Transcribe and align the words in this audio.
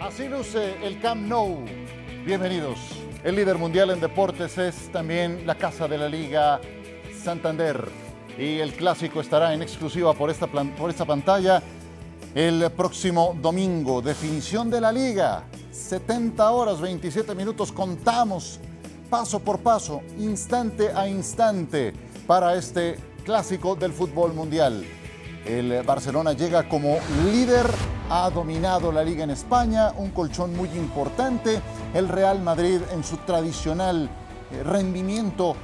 Así 0.00 0.28
luce 0.28 0.76
el 0.86 1.00
Camp 1.00 1.26
Nou. 1.26 1.64
Bienvenidos. 2.24 2.78
El 3.24 3.34
líder 3.34 3.58
mundial 3.58 3.90
en 3.90 3.98
deportes 4.00 4.56
es 4.56 4.92
también 4.92 5.44
la 5.44 5.56
casa 5.56 5.88
de 5.88 5.98
la 5.98 6.08
Liga 6.08 6.60
Santander. 7.20 7.88
Y 8.38 8.60
el 8.60 8.74
clásico 8.74 9.20
estará 9.20 9.52
en 9.52 9.60
exclusiva 9.60 10.14
por 10.14 10.30
esta, 10.30 10.46
por 10.46 10.88
esta 10.88 11.04
pantalla 11.04 11.60
el 12.32 12.70
próximo 12.76 13.36
domingo. 13.42 14.00
Definición 14.00 14.70
de 14.70 14.80
la 14.80 14.92
liga. 14.92 15.42
70 15.72 16.48
horas, 16.48 16.80
27 16.80 17.34
minutos. 17.34 17.72
Contamos 17.72 18.60
paso 19.10 19.40
por 19.40 19.58
paso, 19.58 20.02
instante 20.16 20.92
a 20.94 21.08
instante 21.08 21.92
para 22.24 22.54
este 22.54 22.98
clásico 23.24 23.74
del 23.74 23.92
fútbol 23.92 24.32
mundial. 24.32 24.84
El 25.44 25.82
Barcelona 25.82 26.32
llega 26.32 26.68
como 26.68 26.98
líder, 27.24 27.66
ha 28.10 28.28
dominado 28.30 28.92
la 28.92 29.02
liga 29.02 29.24
en 29.24 29.30
España, 29.30 29.92
un 29.96 30.10
colchón 30.10 30.56
muy 30.56 30.68
importante. 30.70 31.60
El 31.94 32.08
Real 32.08 32.40
Madrid 32.40 32.80
en 32.92 33.02
su 33.04 33.16
tradicional 33.18 34.10
eh, 34.50 34.62
rendimiento 34.62 35.56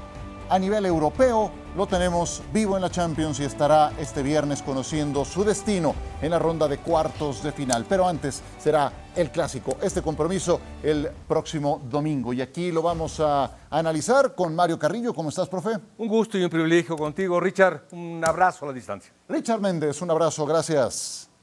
a 0.48 0.58
nivel 0.58 0.86
europeo 0.86 1.50
lo 1.76 1.86
tenemos 1.86 2.42
vivo 2.52 2.76
en 2.76 2.82
la 2.82 2.90
Champions 2.90 3.40
y 3.40 3.44
estará 3.44 3.92
este 3.98 4.22
viernes 4.22 4.62
conociendo 4.62 5.24
su 5.24 5.44
destino 5.44 5.94
en 6.22 6.30
la 6.30 6.38
ronda 6.38 6.68
de 6.68 6.78
cuartos 6.78 7.42
de 7.42 7.52
final. 7.52 7.84
Pero 7.88 8.06
antes 8.06 8.42
será 8.58 8.92
el 9.16 9.30
clásico, 9.30 9.76
este 9.82 10.02
compromiso 10.02 10.60
el 10.82 11.10
próximo 11.26 11.80
domingo. 11.90 12.32
Y 12.32 12.40
aquí 12.40 12.70
lo 12.70 12.82
vamos 12.82 13.20
a 13.20 13.50
analizar 13.70 14.34
con 14.34 14.54
Mario 14.54 14.78
Carrillo. 14.78 15.12
¿Cómo 15.12 15.28
estás, 15.28 15.48
profe? 15.48 15.70
Un 15.98 16.08
gusto 16.08 16.38
y 16.38 16.44
un 16.44 16.50
privilegio 16.50 16.96
contigo, 16.96 17.40
Richard. 17.40 17.88
Un 17.92 18.22
abrazo 18.24 18.64
a 18.64 18.68
la 18.68 18.74
distancia. 18.74 19.12
Richard 19.28 19.60
Méndez, 19.60 20.00
un 20.02 20.10
abrazo, 20.10 20.46
gracias. 20.46 21.33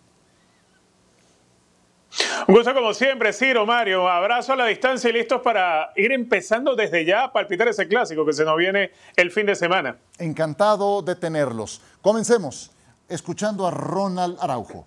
Un 2.47 2.55
gusto 2.55 2.73
como 2.73 2.93
siempre, 2.93 3.31
Ciro, 3.31 3.65
Mario. 3.65 4.09
Abrazo 4.09 4.53
a 4.53 4.55
la 4.55 4.65
distancia 4.65 5.09
y 5.09 5.13
listos 5.13 5.41
para 5.41 5.91
ir 5.95 6.11
empezando 6.11 6.75
desde 6.75 7.05
ya 7.05 7.23
a 7.25 7.31
palpitar 7.31 7.67
ese 7.67 7.87
clásico 7.87 8.25
que 8.25 8.33
se 8.33 8.43
nos 8.43 8.57
viene 8.57 8.91
el 9.15 9.31
fin 9.31 9.45
de 9.45 9.55
semana. 9.55 9.97
Encantado 10.17 11.01
de 11.01 11.15
tenerlos. 11.15 11.81
Comencemos 12.01 12.71
escuchando 13.07 13.65
a 13.65 13.71
Ronald 13.71 14.37
Araujo. 14.41 14.85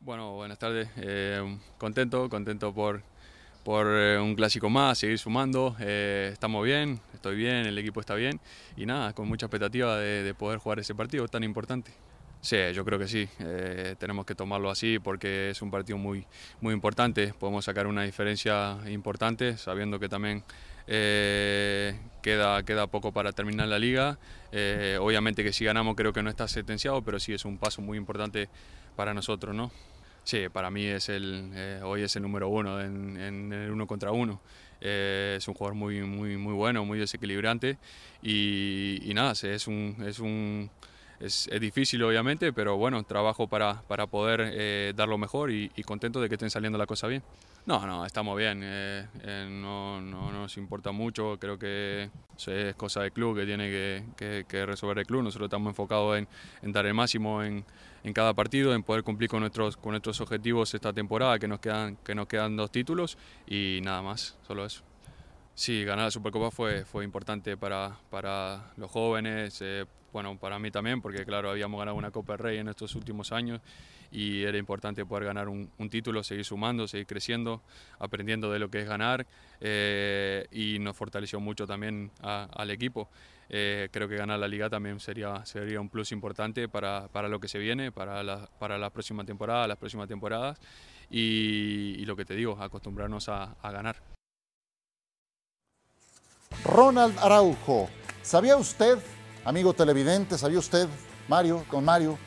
Bueno, 0.00 0.34
buenas 0.34 0.58
tardes. 0.58 0.88
Eh, 0.96 1.58
contento, 1.78 2.28
contento 2.28 2.72
por, 2.72 3.02
por 3.64 3.86
eh, 3.88 4.18
un 4.18 4.34
clásico 4.34 4.68
más, 4.68 4.98
seguir 4.98 5.18
sumando. 5.18 5.76
Eh, 5.80 6.30
estamos 6.32 6.64
bien, 6.64 7.00
estoy 7.14 7.36
bien, 7.36 7.66
el 7.66 7.78
equipo 7.78 8.00
está 8.00 8.14
bien 8.14 8.40
y 8.76 8.86
nada, 8.86 9.12
con 9.12 9.28
mucha 9.28 9.46
expectativa 9.46 9.96
de 9.98 10.34
poder 10.34 10.58
jugar 10.58 10.78
ese 10.80 10.94
partido 10.94 11.26
tan 11.28 11.44
importante. 11.44 11.92
Sí, 12.40 12.56
yo 12.74 12.84
creo 12.84 12.98
que 12.98 13.08
sí. 13.08 13.28
Eh, 13.40 13.96
tenemos 13.98 14.24
que 14.24 14.34
tomarlo 14.34 14.70
así 14.70 14.98
porque 14.98 15.50
es 15.50 15.62
un 15.62 15.70
partido 15.70 15.98
muy, 15.98 16.24
muy 16.60 16.74
importante. 16.74 17.34
Podemos 17.34 17.64
sacar 17.64 17.86
una 17.86 18.02
diferencia 18.02 18.78
importante 18.88 19.56
sabiendo 19.56 19.98
que 19.98 20.08
también 20.08 20.44
eh, 20.86 21.98
queda, 22.22 22.62
queda 22.62 22.86
poco 22.86 23.12
para 23.12 23.32
terminar 23.32 23.68
la 23.68 23.78
liga. 23.78 24.18
Eh, 24.52 24.96
obviamente 25.00 25.42
que 25.42 25.52
si 25.52 25.64
ganamos 25.64 25.96
creo 25.96 26.12
que 26.12 26.22
no 26.22 26.30
está 26.30 26.46
sentenciado, 26.46 27.02
pero 27.02 27.18
sí 27.18 27.32
es 27.32 27.44
un 27.44 27.58
paso 27.58 27.82
muy 27.82 27.98
importante 27.98 28.48
para 28.94 29.12
nosotros, 29.12 29.54
¿no? 29.54 29.72
Sí, 30.22 30.48
para 30.48 30.70
mí 30.70 30.84
es 30.84 31.08
el, 31.08 31.52
hoy 31.84 32.02
es 32.02 32.16
el 32.16 32.22
número 32.22 32.48
uno 32.48 32.80
en, 32.80 33.52
el 33.52 33.70
uno 33.70 33.86
contra 33.86 34.10
uno. 34.10 34.40
es 34.80 35.46
un 35.46 35.54
jugador 35.54 35.76
muy, 35.76 36.00
muy, 36.02 36.36
muy 36.36 36.52
bueno, 36.52 36.84
muy 36.84 36.98
desequilibrante 36.98 37.78
y, 38.22 39.08
y 39.08 39.14
nada, 39.14 39.32
es 39.32 39.68
un, 39.68 39.96
es 40.04 40.18
un 40.18 40.68
es, 41.20 41.48
difícil 41.60 42.02
obviamente, 42.02 42.52
pero 42.52 42.76
bueno, 42.76 43.02
trabajo 43.04 43.46
para, 43.48 43.82
para 43.82 44.06
poder 44.06 44.50
eh, 44.52 44.92
dar 44.94 45.08
lo 45.08 45.18
mejor 45.18 45.50
y, 45.50 45.68
contento 45.84 46.20
de 46.20 46.28
que 46.28 46.34
estén 46.34 46.50
saliendo 46.50 46.78
la 46.78 46.86
cosa 46.86 47.06
bien. 47.06 47.22
No, 47.64 47.84
no, 47.86 48.04
estamos 48.04 48.36
bien, 48.38 48.60
eh, 48.62 49.06
eh, 49.22 49.48
no, 49.50 50.00
no, 50.00 50.30
nos 50.30 50.56
importa 50.56 50.92
mucho, 50.92 51.36
creo 51.40 51.58
que 51.58 52.10
es 52.46 52.74
cosa 52.76 53.02
del 53.02 53.12
club 53.12 53.36
que 53.36 53.44
tiene 53.44 53.68
que, 54.16 54.44
que, 54.48 54.66
resolver 54.66 54.98
el 54.98 55.06
club, 55.06 55.22
nosotros 55.22 55.48
estamos 55.48 55.70
enfocados 55.70 56.18
en, 56.18 56.28
en 56.62 56.72
dar 56.72 56.86
el 56.86 56.94
máximo 56.94 57.42
en, 57.42 57.64
en, 58.04 58.12
cada 58.12 58.34
partido, 58.34 58.72
en 58.72 58.84
poder 58.84 59.02
cumplir 59.02 59.28
con 59.28 59.40
nuestros, 59.40 59.76
con 59.76 59.90
nuestros 59.92 60.20
objetivos 60.20 60.74
esta 60.74 60.92
temporada, 60.92 61.38
que 61.38 61.48
nos, 61.48 61.58
quedan, 61.58 61.96
que 61.96 62.14
nos 62.14 62.28
quedan 62.28 62.56
dos 62.56 62.70
títulos 62.70 63.18
y 63.48 63.80
nada 63.82 64.00
más, 64.00 64.38
solo 64.46 64.64
eso. 64.64 64.84
Sí, 65.58 65.84
ganar 65.84 66.04
la 66.04 66.10
Supercopa 66.10 66.50
fue, 66.50 66.84
fue 66.84 67.02
importante 67.02 67.56
para, 67.56 67.98
para 68.10 68.72
los 68.76 68.90
jóvenes, 68.90 69.64
bueno, 70.12 70.38
para 70.38 70.58
mí 70.58 70.70
también, 70.70 71.00
porque 71.00 71.24
claro, 71.24 71.48
habíamos 71.48 71.78
ganado 71.78 71.96
una 71.96 72.10
Copa 72.10 72.34
del 72.34 72.40
Rey 72.40 72.58
en 72.58 72.68
estos 72.68 72.94
últimos 72.94 73.32
años 73.32 73.62
y 74.12 74.42
era 74.42 74.58
importante 74.58 75.06
poder 75.06 75.24
ganar 75.24 75.48
un, 75.48 75.70
título, 75.88 76.22
seguir 76.22 76.44
sumando, 76.44 76.86
seguir 76.86 77.06
creciendo, 77.06 77.62
aprendiendo 77.98 78.52
de 78.52 78.58
lo 78.58 78.70
que 78.70 78.82
es 78.82 78.86
ganar 78.86 79.26
eh, 79.62 80.46
y 80.52 80.78
nos 80.78 80.94
fortaleció 80.94 81.40
mucho 81.40 81.66
también 81.66 82.10
al 82.20 82.70
equipo. 82.70 83.08
Eh, 83.48 83.88
creo 83.92 84.08
que 84.08 84.16
ganar 84.16 84.38
la 84.38 84.48
liga 84.48 84.68
también 84.68 85.00
sería, 85.00 85.42
sería 85.46 85.80
un 85.80 85.88
plus 85.88 86.12
importante 86.12 86.68
para, 86.68 87.08
para 87.08 87.28
lo 87.28 87.40
que 87.40 87.48
se 87.48 87.58
viene, 87.58 87.92
para 87.92 88.22
la, 88.22 88.46
para 88.58 88.76
la 88.76 88.90
próxima 88.90 89.24
temporada, 89.24 89.66
las 89.66 89.78
próximas 89.78 90.06
temporadas 90.06 90.58
y, 91.10 92.04
lo 92.04 92.14
que 92.14 92.26
te 92.26 92.34
digo, 92.34 92.60
acostumbrarnos 92.60 93.30
a, 93.30 93.56
a 93.62 93.70
ganar. 93.70 94.15
Ronald 96.64 97.18
Araujo, 97.18 97.88
¿sabía 98.22 98.56
usted 98.56 98.98
Amigo 99.46 99.74
televidente, 99.74 100.36
¿sabía 100.36 100.58
usted, 100.58 100.88
Mario, 101.28 101.64
con 101.70 101.84
Mario, 101.84 102.18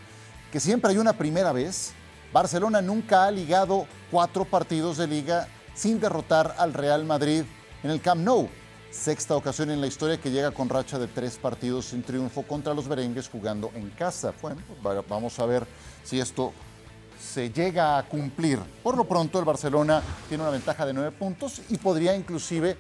que 0.54 0.62
siempre 0.62 0.92
hay 0.92 0.98
una 0.98 1.12
primera 1.12 1.52
vez? 1.52 1.92
Barcelona 2.32 2.82
nunca 2.82 3.26
ha 3.26 3.32
ligado 3.32 3.88
cuatro 4.10 4.46
partidos 4.46 4.96
de 4.96 5.06
liga 5.06 5.50
sin 5.76 6.00
derrotar 6.00 6.56
al 6.58 6.74
Real 6.74 7.04
Madrid 7.04 7.44
en 7.84 7.90
el 7.90 8.00
Camp 8.00 8.22
Nou. 8.22 8.48
Sexta 8.90 9.36
ocasión 9.36 9.70
en 9.70 9.82
la 9.82 9.88
historia 9.88 10.18
que 10.18 10.32
llega 10.32 10.52
con 10.52 10.70
racha 10.70 10.98
de 10.98 11.08
tres 11.08 11.38
partidos 11.38 11.88
sin 11.88 12.02
triunfo 12.02 12.44
contra 12.44 12.74
los 12.74 12.88
merengues 12.88 13.28
jugando 13.28 13.70
en 13.76 13.90
casa. 13.90 14.34
Bueno, 14.42 14.62
pues 14.82 15.04
vamos 15.10 15.38
a 15.40 15.46
ver 15.46 15.68
si 16.06 16.22
esto 16.22 16.54
se 17.22 17.52
llega 17.52 17.98
a 17.98 18.04
cumplir. 18.04 18.60
Por 18.82 18.96
lo 18.96 19.04
pronto, 19.04 19.40
el 19.40 19.46
Barcelona 19.46 20.02
tiene 20.30 20.44
una 20.44 20.54
ventaja 20.54 20.86
de 20.86 20.94
nueve 20.94 21.12
puntos 21.12 21.62
y 21.68 21.78
podría 21.78 22.16
inclusive 22.16 22.78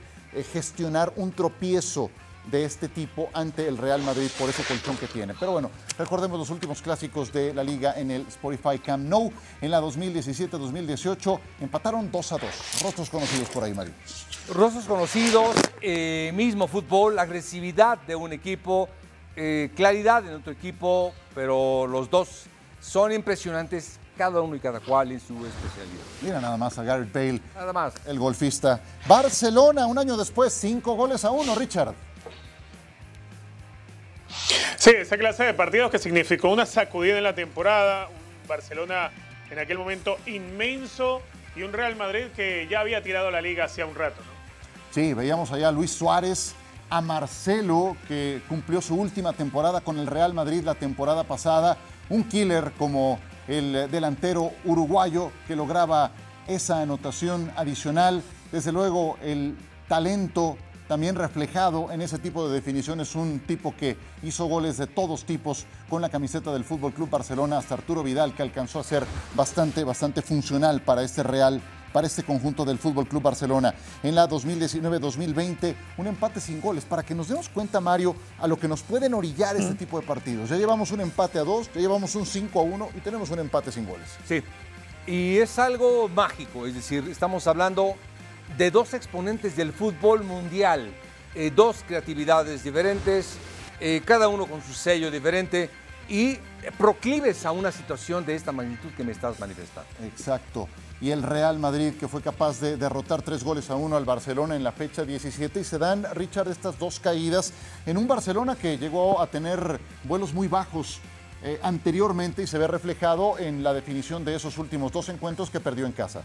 gestionar 0.51 1.13
un 1.15 1.31
tropiezo 1.31 2.09
de 2.49 2.65
este 2.65 2.87
tipo 2.87 3.29
ante 3.33 3.67
el 3.67 3.77
Real 3.77 4.01
Madrid 4.01 4.29
por 4.37 4.49
ese 4.49 4.63
colchón 4.63 4.97
que 4.97 5.07
tiene. 5.07 5.33
Pero 5.39 5.51
bueno, 5.51 5.69
recordemos 5.97 6.39
los 6.39 6.49
últimos 6.49 6.81
clásicos 6.81 7.31
de 7.31 7.53
la 7.53 7.63
liga 7.63 7.93
en 7.97 8.11
el 8.11 8.21
Spotify 8.27 8.79
Camp 8.79 9.07
Nou. 9.07 9.31
En 9.61 9.71
la 9.71 9.81
2017-2018 9.81 11.39
empataron 11.61 12.11
2 12.11 12.31
a 12.31 12.37
2. 12.37 12.49
Rostros 12.83 13.09
conocidos 13.09 13.49
por 13.49 13.63
ahí, 13.63 13.73
Mario. 13.73 13.93
Rostros 14.53 14.85
conocidos, 14.85 15.55
eh, 15.81 16.31
mismo 16.33 16.67
fútbol, 16.67 17.19
agresividad 17.19 17.99
de 17.99 18.15
un 18.15 18.33
equipo, 18.33 18.89
eh, 19.35 19.69
claridad 19.75 20.25
en 20.27 20.35
otro 20.35 20.51
equipo, 20.51 21.13
pero 21.35 21.85
los 21.85 22.09
dos 22.09 22.45
son 22.79 23.11
impresionantes 23.11 23.99
cada 24.19 24.41
uno 24.41 24.53
y 24.53 24.59
cada 24.59 24.81
cual 24.81 25.13
en 25.13 25.19
su 25.21 25.33
especialidad. 25.45 26.03
Mira 26.21 26.41
nada 26.41 26.57
más 26.57 26.77
a 26.77 26.83
Gareth 26.83 27.13
Bale. 27.13 27.41
Nada 27.55 27.71
más. 27.71 27.93
El 28.05 28.19
golfista. 28.19 28.81
Barcelona, 29.07 29.85
un 29.85 29.97
año 29.97 30.17
después, 30.17 30.51
cinco 30.51 30.95
goles 30.95 31.23
a 31.23 31.31
uno, 31.31 31.55
Richard. 31.55 31.93
Sí, 34.77 34.89
esa 34.89 35.17
clase 35.17 35.45
de 35.45 35.53
partidos 35.53 35.89
que 35.89 35.99
significó 35.99 36.49
una 36.49 36.65
sacudida 36.65 37.17
en 37.17 37.23
la 37.23 37.33
temporada, 37.33 38.09
un 38.09 38.47
Barcelona 38.49 39.11
en 39.49 39.57
aquel 39.57 39.77
momento 39.77 40.17
inmenso 40.25 41.21
y 41.55 41.63
un 41.63 41.71
Real 41.71 41.95
Madrid 41.95 42.25
que 42.35 42.67
ya 42.69 42.81
había 42.81 43.01
tirado 43.01 43.31
la 43.31 43.39
liga 43.39 43.63
hacía 43.65 43.85
un 43.85 43.95
rato. 43.95 44.21
Sí, 44.91 45.13
veíamos 45.13 45.53
allá 45.53 45.69
a 45.69 45.71
Luis 45.71 45.91
Suárez, 45.91 46.55
a 46.89 46.99
Marcelo, 46.99 47.95
que 48.09 48.41
cumplió 48.49 48.81
su 48.81 48.95
última 48.95 49.31
temporada 49.31 49.79
con 49.79 49.97
el 49.97 50.07
Real 50.07 50.33
Madrid 50.33 50.61
la 50.61 50.75
temporada 50.75 51.23
pasada, 51.23 51.77
un 52.09 52.25
killer 52.25 52.73
como 52.77 53.17
el 53.49 53.89
delantero 53.89 54.51
uruguayo 54.63 55.31
que 55.47 55.55
lograba 55.55 56.11
esa 56.47 56.81
anotación 56.81 57.51
adicional, 57.55 58.23
desde 58.51 58.71
luego 58.71 59.17
el 59.21 59.57
talento 59.87 60.57
también 60.87 61.15
reflejado 61.15 61.91
en 61.91 62.01
ese 62.01 62.17
tipo 62.17 62.47
de 62.47 62.55
definiciones, 62.55 63.13
un 63.15 63.41
tipo 63.41 63.75
que 63.75 63.95
hizo 64.23 64.45
goles 64.47 64.77
de 64.77 64.87
todos 64.87 65.23
tipos 65.23 65.65
con 65.87 66.01
la 66.01 66.09
camiseta 66.09 66.51
del 66.51 66.63
Fútbol 66.63 66.93
Club 66.93 67.09
Barcelona, 67.09 67.59
hasta 67.59 67.75
Arturo 67.75 68.01
Vidal, 68.01 68.33
que 68.33 68.41
alcanzó 68.41 68.79
a 68.79 68.83
ser 68.83 69.05
bastante, 69.35 69.83
bastante 69.83 70.23
funcional 70.23 70.81
para 70.81 71.03
este 71.03 71.21
Real 71.21 71.61
para 71.91 72.07
este 72.07 72.23
conjunto 72.23 72.65
del 72.65 72.77
Fútbol 72.77 73.07
Club 73.07 73.23
Barcelona. 73.23 73.73
En 74.03 74.15
la 74.15 74.27
2019-2020, 74.27 75.75
un 75.97 76.07
empate 76.07 76.39
sin 76.39 76.61
goles, 76.61 76.85
para 76.85 77.03
que 77.03 77.15
nos 77.15 77.27
demos 77.27 77.49
cuenta, 77.49 77.79
Mario, 77.79 78.15
a 78.39 78.47
lo 78.47 78.59
que 78.59 78.67
nos 78.67 78.81
pueden 78.81 79.13
orillar 79.13 79.55
este 79.55 79.75
tipo 79.75 79.99
de 79.99 80.05
partidos. 80.05 80.49
Ya 80.49 80.57
llevamos 80.57 80.91
un 80.91 81.01
empate 81.01 81.39
a 81.39 81.43
dos, 81.43 81.69
ya 81.73 81.81
llevamos 81.81 82.15
un 82.15 82.25
5 82.25 82.59
a 82.59 82.63
1 82.63 82.89
y 82.97 82.99
tenemos 82.99 83.29
un 83.29 83.39
empate 83.39 83.71
sin 83.71 83.85
goles. 83.85 84.07
Sí, 84.27 84.43
y 85.07 85.37
es 85.37 85.57
algo 85.57 86.07
mágico, 86.07 86.67
es 86.67 86.75
decir, 86.75 87.07
estamos 87.09 87.47
hablando 87.47 87.95
de 88.57 88.71
dos 88.71 88.93
exponentes 88.93 89.55
del 89.55 89.73
fútbol 89.73 90.23
mundial, 90.23 90.91
eh, 91.35 91.51
dos 91.55 91.83
creatividades 91.87 92.63
diferentes, 92.63 93.37
eh, 93.79 94.01
cada 94.05 94.27
uno 94.27 94.45
con 94.45 94.61
su 94.61 94.73
sello 94.73 95.09
diferente, 95.09 95.69
y 96.09 96.37
proclives 96.77 97.45
a 97.45 97.51
una 97.51 97.71
situación 97.71 98.25
de 98.25 98.35
esta 98.35 98.51
magnitud 98.51 98.89
que 98.97 99.03
me 99.03 99.11
estás 99.11 99.39
manifestando. 99.39 99.89
Exacto. 100.03 100.67
Y 101.01 101.11
el 101.11 101.23
Real 101.23 101.59
Madrid, 101.59 101.93
que 101.97 102.09
fue 102.09 102.21
capaz 102.21 102.59
de 102.59 102.75
derrotar 102.75 103.21
tres 103.21 103.43
goles 103.43 103.69
a 103.69 103.75
uno 103.75 103.95
al 103.95 104.03
Barcelona 104.03 104.55
en 104.55 104.63
la 104.63 104.73
fecha 104.73 105.05
17. 105.05 105.61
Y 105.61 105.63
se 105.63 105.77
dan, 105.77 106.05
Richard, 106.13 106.49
estas 106.49 106.77
dos 106.77 106.99
caídas 106.99 107.53
en 107.85 107.97
un 107.97 108.07
Barcelona 108.07 108.55
que 108.55 108.77
llegó 108.77 109.21
a 109.21 109.27
tener 109.27 109.79
vuelos 110.03 110.33
muy 110.33 110.47
bajos 110.47 110.99
eh, 111.41 111.57
anteriormente 111.63 112.43
y 112.43 112.47
se 112.47 112.57
ve 112.57 112.67
reflejado 112.67 113.39
en 113.39 113.63
la 113.63 113.73
definición 113.73 114.25
de 114.25 114.35
esos 114.35 114.57
últimos 114.57 114.91
dos 114.91 115.07
encuentros 115.07 115.49
que 115.49 115.61
perdió 115.61 115.85
en 115.85 115.93
casa. 115.93 116.23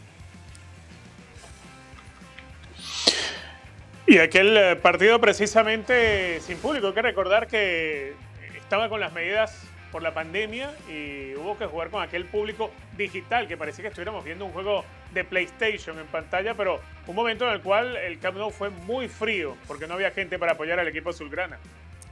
Y 4.07 4.19
aquel 4.19 4.57
eh, 4.57 4.77
partido 4.77 5.21
precisamente 5.21 6.41
sin 6.41 6.59
público, 6.59 6.89
hay 6.89 6.95
que 6.95 7.03
recordar 7.03 7.47
que 7.47 8.15
estaba 8.59 8.89
con 8.89 8.99
las 9.01 9.13
medidas 9.13 9.57
por 9.95 10.03
la 10.03 10.13
pandemia 10.13 10.75
y 10.89 11.37
hubo 11.37 11.57
que 11.57 11.67
jugar 11.67 11.89
con 11.89 12.03
aquel 12.03 12.25
público 12.25 12.73
digital 12.99 13.47
que 13.47 13.57
parecía 13.57 13.83
que 13.83 13.89
estuviéramos 13.91 14.25
viendo 14.25 14.45
un 14.45 14.51
juego 14.51 14.85
de 15.13 15.23
PlayStation 15.23 15.97
en 16.01 16.07
pantalla, 16.09 16.57
pero 16.57 16.81
un 17.07 17.15
momento 17.15 17.47
en 17.47 17.53
el 17.53 17.63
cual 17.63 17.97
el 17.97 18.19
Camp 18.19 18.37
Nou 18.37 18.51
fue 18.51 18.71
muy 18.71 19.07
frío 19.07 19.57
porque 19.69 19.87
no 19.87 19.95
había 19.95 20.11
gente 20.11 20.37
para 20.37 20.55
apoyar 20.55 20.81
al 20.81 20.89
equipo 20.89 21.11
azulgrana. 21.11 21.61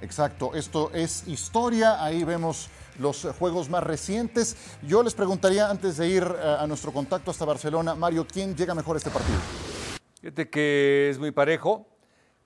Exacto, 0.01 0.55
esto 0.55 0.93
es 0.95 1.27
historia, 1.27 2.05
ahí 2.05 2.23
vemos 2.23 2.71
los 3.01 3.27
juegos 3.37 3.69
más 3.69 3.83
recientes. 3.83 4.79
Yo 4.83 5.03
les 5.03 5.15
preguntaría 5.15 5.69
antes 5.69 5.97
de 5.97 6.07
ir 6.07 6.23
eh, 6.23 6.57
a 6.61 6.65
nuestro 6.69 6.93
contacto 6.93 7.33
hasta 7.33 7.45
Barcelona, 7.45 7.97
Mario, 7.97 8.29
¿quién 8.33 8.55
llega 8.55 8.77
mejor 8.77 8.95
a 8.95 8.99
este 8.99 9.11
partido? 9.11 9.41
Fíjate 10.21 10.49
que 10.49 11.11
es 11.11 11.19
muy 11.19 11.33
parejo, 11.33 11.89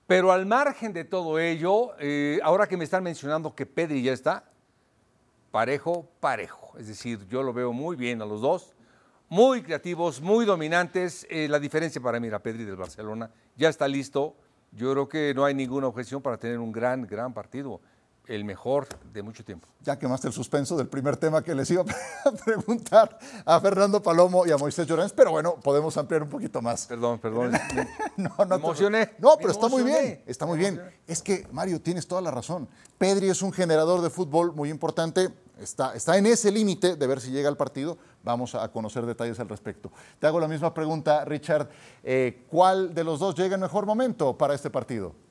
pero 0.07 0.31
al 0.31 0.47
margen 0.47 0.93
de 0.93 1.05
todo 1.05 1.37
ello, 1.37 1.91
eh, 1.99 2.39
ahora 2.41 2.65
que 2.65 2.75
me 2.75 2.85
están 2.85 3.03
mencionando 3.03 3.53
que 3.53 3.67
Pedri 3.67 4.01
ya 4.01 4.13
está, 4.13 4.46
parejo, 5.51 6.09
parejo. 6.19 6.77
Es 6.77 6.87
decir, 6.87 7.25
yo 7.27 7.43
lo 7.43 7.53
veo 7.53 7.73
muy 7.73 7.95
bien 7.95 8.21
a 8.21 8.25
los 8.25 8.41
dos, 8.41 8.75
muy 9.29 9.61
creativos, 9.61 10.21
muy 10.21 10.45
dominantes. 10.45 11.25
Eh, 11.29 11.47
la 11.47 11.59
diferencia 11.59 12.01
para 12.01 12.19
mí 12.19 12.27
era 12.27 12.39
Pedri 12.39 12.63
del 12.63 12.75
Barcelona, 12.75 13.31
ya 13.55 13.69
está 13.69 13.87
listo. 13.87 14.35
Yo 14.71 14.91
creo 14.91 15.07
que 15.07 15.33
no 15.33 15.45
hay 15.45 15.53
ninguna 15.53 15.87
objeción 15.87 16.21
para 16.21 16.37
tener 16.37 16.59
un 16.59 16.71
gran, 16.71 17.07
gran 17.07 17.33
partido 17.33 17.81
el 18.27 18.43
mejor 18.43 18.87
de 19.13 19.21
mucho 19.21 19.43
tiempo. 19.43 19.67
Ya 19.81 19.97
quemaste 19.97 20.27
el 20.27 20.33
suspenso 20.33 20.75
del 20.77 20.87
primer 20.87 21.17
tema 21.17 21.41
que 21.41 21.55
les 21.55 21.69
iba 21.71 21.83
a 22.25 22.31
preguntar 22.31 23.17
a 23.45 23.59
Fernando 23.59 24.01
Palomo 24.01 24.45
y 24.45 24.51
a 24.51 24.57
Moisés 24.57 24.85
Llorens, 24.85 25.13
pero 25.13 25.31
bueno, 25.31 25.55
podemos 25.55 25.95
ampliar 25.97 26.23
un 26.23 26.29
poquito 26.29 26.61
más. 26.61 26.85
Perdón, 26.85 27.19
perdón. 27.19 27.51
no, 28.17 28.31
no, 28.37 28.45
me 28.45 28.55
emocioné. 28.55 29.11
No, 29.19 29.37
pero 29.37 29.51
está 29.51 29.67
muy 29.67 29.83
bien, 29.83 30.23
está 30.25 30.45
muy 30.45 30.57
bien. 30.57 30.81
Es 31.07 31.21
que, 31.21 31.47
Mario, 31.51 31.81
tienes 31.81 32.07
toda 32.07 32.21
la 32.21 32.31
razón. 32.31 32.67
Pedri 32.97 33.29
es 33.29 33.41
un 33.41 33.53
generador 33.53 34.01
de 34.01 34.09
fútbol 34.09 34.53
muy 34.53 34.69
importante, 34.69 35.29
está, 35.59 35.95
está 35.95 36.17
en 36.17 36.25
ese 36.25 36.51
límite 36.51 36.95
de 36.95 37.07
ver 37.07 37.21
si 37.21 37.31
llega 37.31 37.47
al 37.47 37.57
partido. 37.57 37.97
Vamos 38.23 38.55
a 38.55 38.67
conocer 38.71 39.05
detalles 39.05 39.39
al 39.39 39.47
respecto. 39.47 39.91
Te 40.19 40.27
hago 40.27 40.39
la 40.39 40.47
misma 40.47 40.73
pregunta, 40.73 41.23
Richard. 41.23 41.69
Eh, 42.03 42.45
¿Cuál 42.49 42.93
de 42.93 43.03
los 43.03 43.19
dos 43.19 43.35
llega 43.35 43.55
en 43.55 43.61
mejor 43.61 43.85
momento 43.85 44.37
para 44.37 44.53
este 44.53 44.69
partido? 44.69 45.26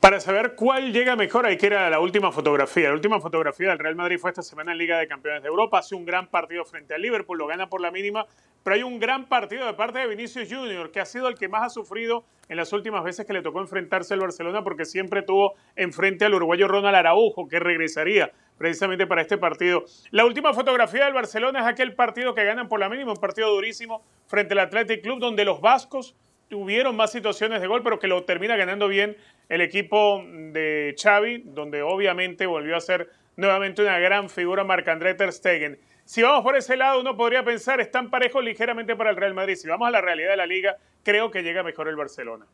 Para 0.00 0.20
saber 0.20 0.54
cuál 0.54 0.92
llega 0.92 1.16
mejor 1.16 1.44
hay 1.44 1.56
que 1.56 1.66
ir 1.66 1.74
a 1.74 1.90
la 1.90 1.98
última 1.98 2.30
fotografía. 2.30 2.88
La 2.88 2.94
última 2.94 3.18
fotografía 3.20 3.70
del 3.70 3.80
Real 3.80 3.96
Madrid 3.96 4.16
fue 4.16 4.30
esta 4.30 4.42
semana 4.42 4.70
en 4.70 4.78
Liga 4.78 4.96
de 4.96 5.08
Campeones 5.08 5.42
de 5.42 5.48
Europa. 5.48 5.80
Hace 5.80 5.96
un 5.96 6.04
gran 6.04 6.28
partido 6.28 6.64
frente 6.64 6.94
al 6.94 7.02
Liverpool, 7.02 7.36
lo 7.36 7.48
gana 7.48 7.68
por 7.68 7.80
la 7.80 7.90
mínima, 7.90 8.24
pero 8.62 8.76
hay 8.76 8.84
un 8.84 9.00
gran 9.00 9.28
partido 9.28 9.66
de 9.66 9.74
parte 9.74 9.98
de 9.98 10.06
Vinicius 10.06 10.48
Junior, 10.48 10.92
que 10.92 11.00
ha 11.00 11.04
sido 11.04 11.26
el 11.26 11.34
que 11.34 11.48
más 11.48 11.64
ha 11.64 11.68
sufrido 11.68 12.24
en 12.48 12.56
las 12.56 12.72
últimas 12.72 13.02
veces 13.02 13.26
que 13.26 13.32
le 13.32 13.42
tocó 13.42 13.60
enfrentarse 13.60 14.14
al 14.14 14.20
Barcelona, 14.20 14.62
porque 14.62 14.84
siempre 14.84 15.22
tuvo 15.22 15.54
enfrente 15.74 16.24
al 16.24 16.34
uruguayo 16.34 16.68
Ronald 16.68 16.94
Araujo, 16.94 17.48
que 17.48 17.58
regresaría 17.58 18.30
precisamente 18.56 19.04
para 19.08 19.22
este 19.22 19.36
partido. 19.36 19.84
La 20.12 20.24
última 20.24 20.54
fotografía 20.54 21.06
del 21.06 21.14
Barcelona 21.14 21.58
es 21.58 21.66
aquel 21.66 21.96
partido 21.96 22.36
que 22.36 22.44
ganan 22.44 22.68
por 22.68 22.78
la 22.78 22.88
mínima, 22.88 23.10
un 23.10 23.18
partido 23.18 23.50
durísimo 23.50 24.04
frente 24.28 24.54
al 24.54 24.60
Athletic 24.60 25.02
Club, 25.02 25.18
donde 25.18 25.44
los 25.44 25.60
vascos 25.60 26.14
tuvieron 26.48 26.96
más 26.96 27.12
situaciones 27.12 27.60
de 27.60 27.66
gol, 27.66 27.82
pero 27.82 27.98
que 27.98 28.06
lo 28.06 28.24
termina 28.24 28.56
ganando 28.56 28.88
bien 28.88 29.16
el 29.48 29.60
equipo 29.60 30.24
de 30.24 30.94
Xavi, 31.00 31.42
donde 31.46 31.82
obviamente 31.82 32.46
volvió 32.46 32.76
a 32.76 32.80
ser 32.80 33.10
nuevamente 33.36 33.82
una 33.82 33.98
gran 33.98 34.28
figura 34.28 34.64
Marc-André 34.64 35.14
Ter 35.14 35.32
Stegen. 35.32 35.78
Si 36.04 36.22
vamos 36.22 36.42
por 36.42 36.56
ese 36.56 36.76
lado, 36.76 37.00
uno 37.00 37.16
podría 37.16 37.44
pensar, 37.44 37.80
están 37.80 38.10
parejos 38.10 38.42
ligeramente 38.42 38.96
para 38.96 39.10
el 39.10 39.16
Real 39.16 39.34
Madrid. 39.34 39.56
Si 39.56 39.68
vamos 39.68 39.88
a 39.88 39.90
la 39.90 40.00
realidad 40.00 40.30
de 40.30 40.36
la 40.38 40.46
liga, 40.46 40.76
creo 41.02 41.30
que 41.30 41.42
llega 41.42 41.62
mejor 41.62 41.88
el 41.88 41.96
Barcelona. 41.96 42.46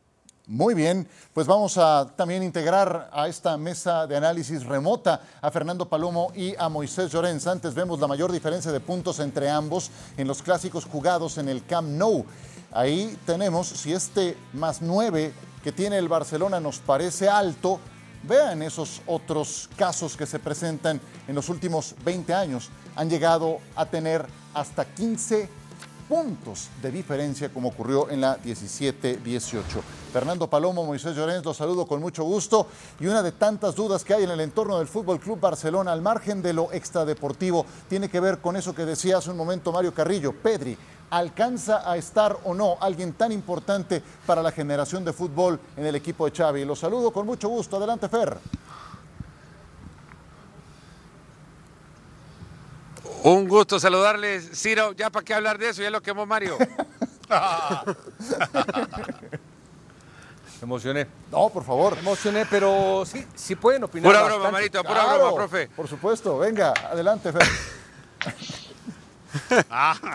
Muy 0.47 0.75
bien, 0.75 1.07
pues 1.33 1.47
vamos 1.47 1.75
a 1.79 2.13
también 2.15 2.43
integrar 2.43 3.09
a 3.11 3.27
esta 3.27 3.57
mesa 3.57 4.05
de 4.05 4.15
análisis 4.15 4.63
remota 4.63 5.19
a 5.41 5.49
Fernando 5.49 5.89
Palomo 5.89 6.31
y 6.35 6.53
a 6.59 6.69
Moisés 6.69 7.11
Llorens. 7.11 7.47
Antes 7.47 7.73
vemos 7.73 7.99
la 7.99 8.07
mayor 8.07 8.31
diferencia 8.31 8.71
de 8.71 8.79
puntos 8.79 9.19
entre 9.19 9.49
ambos 9.49 9.89
en 10.17 10.27
los 10.27 10.43
clásicos 10.43 10.85
jugados 10.85 11.39
en 11.39 11.49
el 11.49 11.65
Camp 11.65 11.87
Nou. 11.89 12.25
Ahí 12.75 13.17
tenemos, 13.25 13.67
si 13.67 13.93
este 13.93 14.35
más 14.51 14.81
nueve 14.81 15.31
que 15.63 15.71
tiene 15.71 15.97
el 15.97 16.09
Barcelona 16.09 16.59
nos 16.59 16.79
parece 16.79 17.29
alto, 17.29 17.79
vean 18.23 18.61
esos 18.61 19.01
otros 19.05 19.69
casos 19.77 20.17
que 20.17 20.25
se 20.25 20.39
presentan 20.39 20.99
en 21.25 21.35
los 21.35 21.47
últimos 21.47 21.95
20 22.03 22.33
años. 22.33 22.69
Han 22.97 23.09
llegado 23.09 23.59
a 23.77 23.85
tener 23.85 24.25
hasta 24.53 24.83
15 24.83 25.47
puntos 26.07 26.69
de 26.81 26.91
diferencia 26.91 27.49
como 27.49 27.69
ocurrió 27.69 28.09
en 28.09 28.21
la 28.21 28.41
17-18. 28.41 29.63
Fernando 30.13 30.49
Palomo, 30.49 30.85
Moisés 30.85 31.15
Llorens, 31.15 31.43
los 31.43 31.57
saludo 31.57 31.85
con 31.85 31.99
mucho 31.99 32.23
gusto 32.23 32.67
y 32.99 33.07
una 33.07 33.21
de 33.21 33.31
tantas 33.31 33.75
dudas 33.75 34.03
que 34.03 34.13
hay 34.13 34.23
en 34.23 34.31
el 34.31 34.39
entorno 34.39 34.77
del 34.77 34.87
Fútbol 34.87 35.19
Club 35.19 35.39
Barcelona 35.39 35.91
al 35.91 36.01
margen 36.01 36.41
de 36.41 36.53
lo 36.53 36.71
extradeportivo 36.71 37.65
tiene 37.89 38.09
que 38.09 38.19
ver 38.19 38.39
con 38.39 38.55
eso 38.55 38.73
que 38.73 38.85
decía 38.85 39.17
hace 39.17 39.31
un 39.31 39.37
momento 39.37 39.71
Mario 39.71 39.93
Carrillo, 39.93 40.33
Pedri, 40.33 40.77
alcanza 41.09 41.89
a 41.89 41.97
estar 41.97 42.37
o 42.45 42.53
no 42.53 42.77
alguien 42.79 43.13
tan 43.13 43.31
importante 43.31 44.01
para 44.25 44.41
la 44.41 44.51
generación 44.51 45.05
de 45.05 45.13
fútbol 45.13 45.59
en 45.77 45.85
el 45.85 45.95
equipo 45.95 46.25
de 46.25 46.35
Xavi. 46.35 46.65
Los 46.65 46.79
saludo 46.79 47.11
con 47.11 47.25
mucho 47.25 47.49
gusto. 47.49 47.77
Adelante, 47.77 48.09
Fer. 48.09 48.37
Un 53.25 53.47
gusto 53.47 53.79
saludarles, 53.79 54.51
Ciro. 54.53 54.91
Ya 54.93 55.09
para 55.09 55.25
qué 55.25 55.33
hablar 55.33 55.57
de 55.57 55.69
eso, 55.69 55.81
ya 55.81 55.89
lo 55.89 55.99
quemó 56.01 56.25
Mario. 56.27 56.57
Me 60.61 60.65
emocioné. 60.67 61.07
No, 61.31 61.49
por 61.49 61.63
favor. 61.63 61.93
Me 61.95 62.01
emocioné, 62.01 62.45
pero 62.45 63.03
sí, 63.05 63.25
sí 63.35 63.55
pueden 63.55 63.83
opinar. 63.83 64.09
Pura 64.09 64.19
bastante. 64.21 64.39
broma, 64.41 64.51
Marito, 64.51 64.83
pura 64.83 64.93
Claro, 65.03 65.17
broma, 65.17 65.35
profe. 65.35 65.67
Por 65.69 65.87
supuesto, 65.87 66.37
venga, 66.37 66.71
adelante, 66.89 67.31
Fer. 67.31 67.43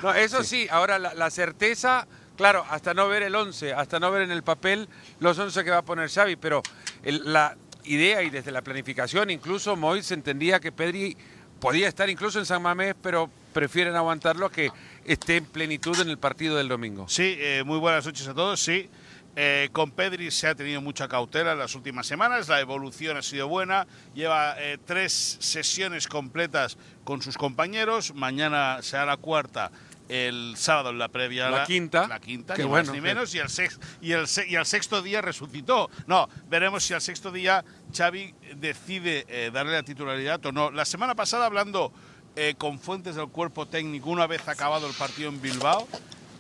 No, 0.02 0.14
eso 0.14 0.43
sí, 0.43 0.67
ahora 0.71 0.99
la, 0.99 1.12
la 1.12 1.29
certeza, 1.31 2.07
claro, 2.38 2.64
hasta 2.71 2.95
no 2.95 3.07
ver 3.07 3.23
el 3.23 3.35
11, 3.35 3.75
hasta 3.75 4.00
no 4.00 4.11
ver 4.11 4.23
en 4.23 4.31
el 4.31 4.43
papel 4.43 4.88
los 5.19 5.38
11 5.38 5.62
que 5.62 5.71
va 5.71 5.76
a 5.79 5.83
poner 5.83 6.09
Xavi, 6.09 6.37
pero 6.37 6.62
el- 7.02 7.31
la 7.31 7.55
idea 7.85 8.23
y 8.23 8.31
desde 8.31 8.50
la 8.50 8.62
planificación, 8.62 9.29
incluso 9.29 9.76
Mois 9.76 10.11
entendía 10.12 10.59
que 10.59 10.73
Pedri 10.73 11.19
podía 11.61 11.88
estar 11.88 12.09
incluso 12.11 12.38
en 12.38 12.47
San 12.47 12.62
Mamés, 12.62 12.95
pero 13.02 13.31
prefieren 13.52 13.95
aguantarlo 13.97 14.47
a 14.47 14.52
que 14.52 14.71
esté 15.05 15.37
en 15.37 15.45
plenitud 15.45 15.99
en 16.00 16.09
el 16.09 16.19
partido 16.19 16.57
del 16.57 16.69
domingo. 16.69 17.09
Sí, 17.09 17.37
eh, 17.38 17.62
muy 17.64 17.79
buenas 17.79 18.05
noches 18.07 18.26
a 18.29 18.35
todos. 18.35 18.61
Sí, 18.61 18.88
Eh, 19.37 19.69
con 19.71 19.93
Pedri 19.93 20.33
se 20.33 20.49
ha 20.49 20.57
tenido 20.57 20.81
mucha 20.81 21.07
cautela 21.07 21.52
en 21.52 21.59
las 21.61 21.76
últimas 21.76 22.05
semanas. 22.05 22.49
La 22.49 22.59
evolución 22.61 23.17
ha 23.17 23.23
sido 23.23 23.47
buena. 23.47 23.87
Lleva 24.12 24.57
eh, 24.59 24.76
tres 24.85 25.37
sesiones 25.38 26.09
completas 26.09 26.76
con 27.05 27.23
sus 27.23 27.38
compañeros. 27.38 28.12
Mañana 28.12 28.79
será 28.83 29.07
la 29.07 29.17
cuarta. 29.19 29.71
El 30.09 30.55
sábado 30.57 30.90
en 30.90 30.99
la 30.99 31.07
previa. 31.07 31.47
a 31.47 31.50
La 31.50 31.64
quinta. 31.64 32.09
La 32.09 32.19
quinta, 32.19 32.55
Qué 32.55 32.62
ni 32.64 32.69
bueno, 32.69 32.87
más 32.87 32.95
ni 32.97 33.00
menos. 33.00 33.33
Y 33.33 33.38
el, 33.38 33.49
sex- 33.49 33.79
y, 34.02 34.11
el 34.11 34.26
y 34.49 34.57
al 34.57 34.67
sexto 34.67 35.00
día 35.00 35.23
resucitó. 35.23 35.88
No, 36.09 36.29
veremos 36.49 36.83
si 36.83 36.95
al 36.95 37.00
sexto 37.00 37.31
día 37.31 37.64
Xavi 37.90 38.35
decide 38.56 39.25
eh, 39.28 39.50
darle 39.52 39.73
la 39.73 39.82
titularidad 39.82 40.44
o 40.47 40.52
no. 40.52 40.70
La 40.70 40.85
semana 40.85 41.14
pasada, 41.14 41.47
hablando 41.47 41.92
eh, 42.37 42.54
con 42.56 42.78
fuentes 42.78 43.16
del 43.16 43.28
cuerpo 43.28 43.66
técnico, 43.66 44.11
una 44.11 44.26
vez 44.26 44.47
acabado 44.49 44.87
el 44.87 44.94
partido 44.94 45.28
en 45.28 45.40
Bilbao, 45.40 45.87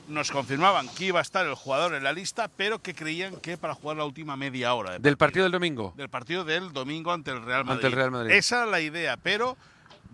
nos 0.08 0.30
confirmaban 0.30 0.88
que 0.88 1.06
iba 1.06 1.20
a 1.20 1.22
estar 1.22 1.46
el 1.46 1.54
jugador 1.54 1.94
en 1.94 2.02
la 2.02 2.12
lista, 2.12 2.48
pero 2.48 2.80
que 2.80 2.94
creían 2.94 3.36
que 3.36 3.56
para 3.56 3.74
jugar 3.74 3.96
la 3.96 4.04
última 4.04 4.36
media 4.36 4.74
hora 4.74 4.92
de 4.92 4.98
Del 4.98 5.16
partido 5.16 5.44
del 5.44 5.52
domingo. 5.52 5.94
del 5.96 6.08
partido 6.08 6.44
del 6.44 6.72
domingo 6.72 7.12
ante 7.12 7.30
el 7.30 7.44
Real 7.44 7.64
Madrid. 7.64 7.76
Ante 7.76 7.86
el 7.86 7.92
Real 7.92 8.10
Madrid. 8.10 8.32
Esa 8.32 8.62
era 8.62 8.66
la 8.66 8.80
idea, 8.80 9.16
pero 9.16 9.56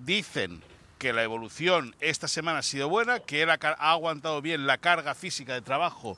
dicen 0.05 0.63
que 0.99 1.13
la 1.13 1.23
evolución 1.23 1.95
esta 2.01 2.29
semana 2.29 2.61
ha 2.61 2.63
sido 2.63 2.89
buena, 2.89 3.21
que 3.21 3.43
él 3.43 3.51
ha 3.51 3.57
aguantado 3.91 4.41
bien 4.43 4.67
la 4.67 4.79
carga 4.79 5.15
física 5.15 5.55
de 5.55 5.63
trabajo 5.63 6.17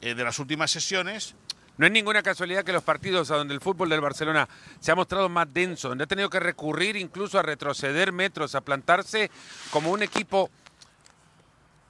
eh, 0.00 0.14
de 0.14 0.24
las 0.24 0.38
últimas 0.38 0.70
sesiones. 0.70 1.34
No 1.76 1.86
es 1.86 1.92
ninguna 1.92 2.22
casualidad 2.22 2.64
que 2.64 2.72
los 2.72 2.84
partidos 2.84 3.30
a 3.30 3.36
donde 3.36 3.54
el 3.54 3.60
fútbol 3.60 3.88
del 3.88 4.00
Barcelona 4.00 4.48
se 4.78 4.92
ha 4.92 4.94
mostrado 4.94 5.28
más 5.28 5.52
denso, 5.52 5.88
donde 5.88 6.04
ha 6.04 6.06
tenido 6.06 6.30
que 6.30 6.38
recurrir 6.38 6.96
incluso 6.96 7.38
a 7.38 7.42
retroceder 7.42 8.12
metros, 8.12 8.54
a 8.54 8.60
plantarse 8.60 9.30
como 9.70 9.90
un 9.90 10.02
equipo 10.02 10.50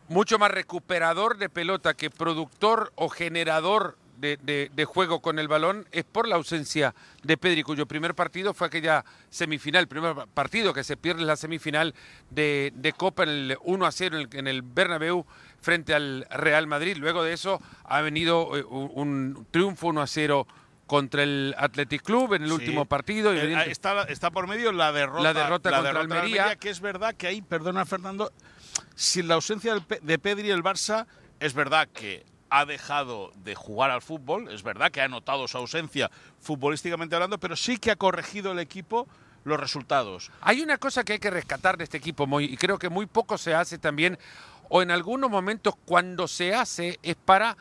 mucho 0.09 0.39
más 0.39 0.51
recuperador 0.51 1.37
de 1.37 1.49
pelota 1.49 1.95
que 1.95 2.11
productor 2.11 2.93
o 2.95 3.09
generador 3.09 3.99
de, 4.19 4.37
de- 4.43 4.71
de 4.75 4.85
juego 4.85 5.21
con 5.21 5.39
el 5.39 5.49
balón 5.49 5.87
es 5.93 6.05
por 6.05 6.27
la 6.29 6.37
ausencia 6.37 6.95
de 7.23 7.37
Pedri, 7.37 7.63
cuyo 7.63 7.87
primer 7.87 8.15
partido 8.15 8.55
fue 8.55 8.67
aquella 8.69 9.05
semifinal, 9.31 9.89
primer 9.89 10.15
partido 10.35 10.73
que 10.73 10.85
se 10.85 10.97
pierde 10.97 11.23
en 11.23 11.27
la 11.27 11.37
semifinal 11.37 11.95
de, 12.31 12.73
de 12.75 12.93
Copa 12.93 13.23
en 13.25 13.29
el 13.29 13.59
1 13.63 13.87
a 13.87 13.93
0 13.93 14.17
en 14.19 14.23
el, 14.31 14.37
en 14.39 14.47
el 14.47 14.63
Bernabéu 14.63 15.27
frente 15.61 15.95
al 15.95 16.27
Real 16.31 16.67
Madrid. 16.67 16.97
Luego 16.99 17.23
de 17.23 17.33
eso 17.33 17.61
ha 17.85 18.01
venido 18.01 18.57
eh, 18.57 18.65
un, 18.65 18.91
un 18.95 19.47
triunfo 19.51 19.89
1 19.89 20.03
a 20.03 20.07
0 20.07 20.47
contra 20.87 21.23
el 21.23 21.55
Athletic 21.57 22.03
Club 22.03 22.35
en 22.35 22.43
el 22.43 22.49
Sí. 22.49 22.55
último 22.55 22.85
partido. 22.85 23.33
Eh, 23.33 23.43
Evidente- 23.43 23.71
está, 23.71 24.03
está 24.05 24.31
por 24.31 24.47
medio 24.47 24.71
la 24.73 24.93
derrota, 24.93 25.23
La 25.23 25.33
derrota 25.33 25.71
contra 25.71 25.83
derrota 25.83 26.15
de 26.15 26.21
Almería. 26.21 26.57
que 26.57 26.69
es 26.71 26.81
verdad 26.81 27.15
que 27.15 27.27
ahí, 27.27 27.41
perdona 27.41 27.87
Fernando, 27.87 28.31
sin 28.95 29.29
la 29.29 29.35
ausencia 29.35 29.77
de 30.03 30.19
Pedri 30.19 30.51
el 30.51 30.63
Barça, 30.63 31.07
es 31.41 31.55
verdad 31.55 31.89
que 31.93 32.25
ha 32.55 32.65
dejado 32.67 33.33
de 33.35 33.57
jugar 33.57 33.91
al 33.91 34.01
fútbol, 34.01 34.49
es 34.49 34.63
verdad 34.63 34.93
que 34.93 35.01
ha 35.01 35.09
notado 35.09 35.49
su 35.49 35.59
ausencia 35.59 36.09
futbolísticamente 36.41 37.17
hablando, 37.17 37.39
pero 37.39 37.57
sí 37.57 37.79
que 37.79 37.91
ha 37.91 37.97
corregido 37.97 38.53
el 38.53 38.61
equipo 38.61 39.09
los 39.43 39.59
resultados. 39.59 40.31
Hay 40.41 40.61
una 40.61 40.79
cosa 40.79 41.03
que 41.03 41.15
hay 41.15 41.19
que 41.19 41.31
rescatar 41.31 41.77
de 41.77 41.83
este 41.83 41.97
equipo, 41.97 42.41
y 42.41 42.57
creo 42.57 42.79
que 42.79 42.89
muy 42.89 43.07
poco 43.07 43.39
se 43.39 43.55
hace 43.55 43.79
también, 43.79 44.21
o 44.69 44.83
en 44.83 44.93
algunos 44.93 45.31
momentos 45.31 45.75
cuando 45.85 46.29
se 46.29 46.55
hace 46.55 47.01
es 47.03 47.17
para 47.17 47.57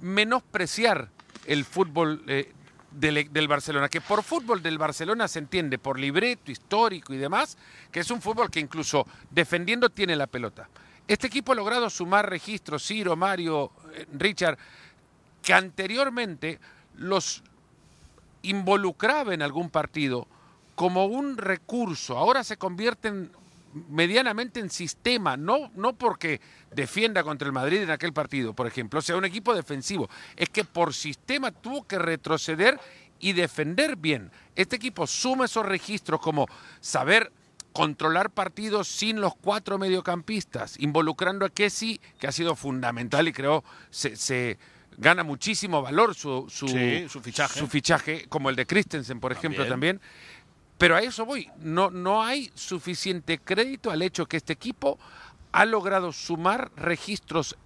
menospreciar 0.00 1.10
el 1.44 1.66
fútbol 1.66 2.24
eh, 2.26 2.54
del, 2.92 3.30
del 3.30 3.46
Barcelona, 3.46 3.90
que 3.90 4.00
por 4.00 4.22
fútbol 4.22 4.62
del 4.62 4.78
Barcelona 4.78 5.28
se 5.28 5.40
entiende, 5.40 5.78
por 5.78 6.00
libreto 6.00 6.50
histórico 6.50 7.12
y 7.12 7.18
demás, 7.18 7.58
que 7.92 8.00
es 8.00 8.10
un 8.10 8.22
fútbol 8.22 8.50
que 8.50 8.60
incluso 8.60 9.06
defendiendo 9.30 9.90
tiene 9.90 10.16
la 10.16 10.26
pelota. 10.26 10.70
Este 11.10 11.26
equipo 11.26 11.50
ha 11.50 11.56
logrado 11.56 11.90
sumar 11.90 12.30
registros, 12.30 12.86
Ciro, 12.86 13.16
Mario, 13.16 13.72
Richard, 14.12 14.58
que 15.42 15.52
anteriormente 15.52 16.58
los 16.96 17.42
involucraba 18.42 19.34
en 19.34 19.42
algún 19.42 19.70
partido 19.70 20.26
como 20.74 21.06
un 21.06 21.36
recurso, 21.36 22.16
ahora 22.16 22.42
se 22.42 22.56
convierten 22.56 23.30
medianamente 23.88 24.60
en 24.60 24.70
sistema, 24.70 25.36
no, 25.36 25.70
no 25.74 25.92
porque 25.92 26.40
defienda 26.74 27.22
contra 27.22 27.46
el 27.46 27.52
Madrid 27.52 27.82
en 27.82 27.90
aquel 27.90 28.12
partido, 28.12 28.52
por 28.52 28.66
ejemplo, 28.66 29.00
sea 29.00 29.16
un 29.16 29.24
equipo 29.24 29.54
defensivo, 29.54 30.08
es 30.36 30.48
que 30.48 30.64
por 30.64 30.94
sistema 30.94 31.52
tuvo 31.52 31.86
que 31.86 31.98
retroceder 31.98 32.80
y 33.20 33.32
defender 33.32 33.96
bien. 33.96 34.30
Este 34.56 34.76
equipo 34.76 35.06
suma 35.06 35.44
esos 35.44 35.66
registros 35.66 36.20
como 36.20 36.46
saber 36.80 37.30
controlar 37.72 38.30
partidos 38.30 38.88
sin 38.88 39.20
los 39.20 39.34
cuatro 39.36 39.78
mediocampistas, 39.78 40.78
involucrando 40.78 41.46
a 41.46 41.50
Kessi, 41.50 42.00
que 42.18 42.26
ha 42.26 42.32
sido 42.32 42.56
fundamental 42.56 43.28
y 43.28 43.32
creo 43.32 43.62
se, 43.90 44.16
se 44.16 44.58
gana 44.98 45.22
muchísimo 45.22 45.80
valor 45.82 46.14
su, 46.14 46.46
su, 46.50 46.68
Sí, 46.68 47.06
su 47.08 47.20
fichaje. 47.20 47.58
su 47.58 47.66
fichaje, 47.68 48.26
como 48.28 48.50
el 48.50 48.56
de 48.56 48.66
Christensen, 48.66 49.20
por 49.20 49.32
ejemplo, 49.32 49.66
También. 49.66 49.98
también. 49.98 50.10
Pero 50.78 50.96
a 50.96 51.00
eso 51.00 51.26
voy. 51.26 51.48
No, 51.58 51.90
no 51.90 52.22
hay 52.22 52.50
suficiente 52.54 53.38
crédito 53.38 53.90
al 53.90 54.00
hecho 54.02 54.26
que 54.26 54.38
este 54.38 54.52
equipo 54.54 54.98
ha 55.52 55.64
logrado 55.66 56.10
sumar 56.12 56.70
registros 56.76 57.56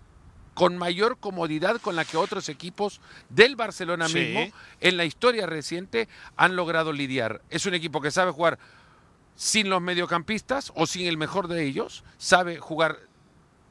con 0.55 0.77
mayor 0.79 1.19
comodidad 1.19 1.81
con 1.81 1.97
la 1.97 2.05
que 2.05 2.17
otros 2.17 2.49
equipos 2.49 3.01
del 3.29 3.57
Barcelona 3.57 4.09
Sí. 4.09 4.19
mismo 4.19 4.53
en 4.81 4.97
la 4.97 5.05
historia 5.05 5.47
reciente 5.47 6.09
han 6.37 6.57
logrado 6.57 6.93
lidiar. 6.93 7.41
Es 7.51 7.67
un 7.67 7.75
equipo 7.75 8.01
que 8.01 8.11
sabe 8.11 8.31
jugar 8.33 8.59
sin 9.37 9.69
los 9.71 9.81
mediocampistas 9.83 10.73
o 10.75 10.87
sin 10.87 11.07
el 11.07 11.17
mejor 11.17 11.49
de 11.49 11.65
ellos, 11.65 12.05
sabe 12.19 12.59
jugar 12.59 12.99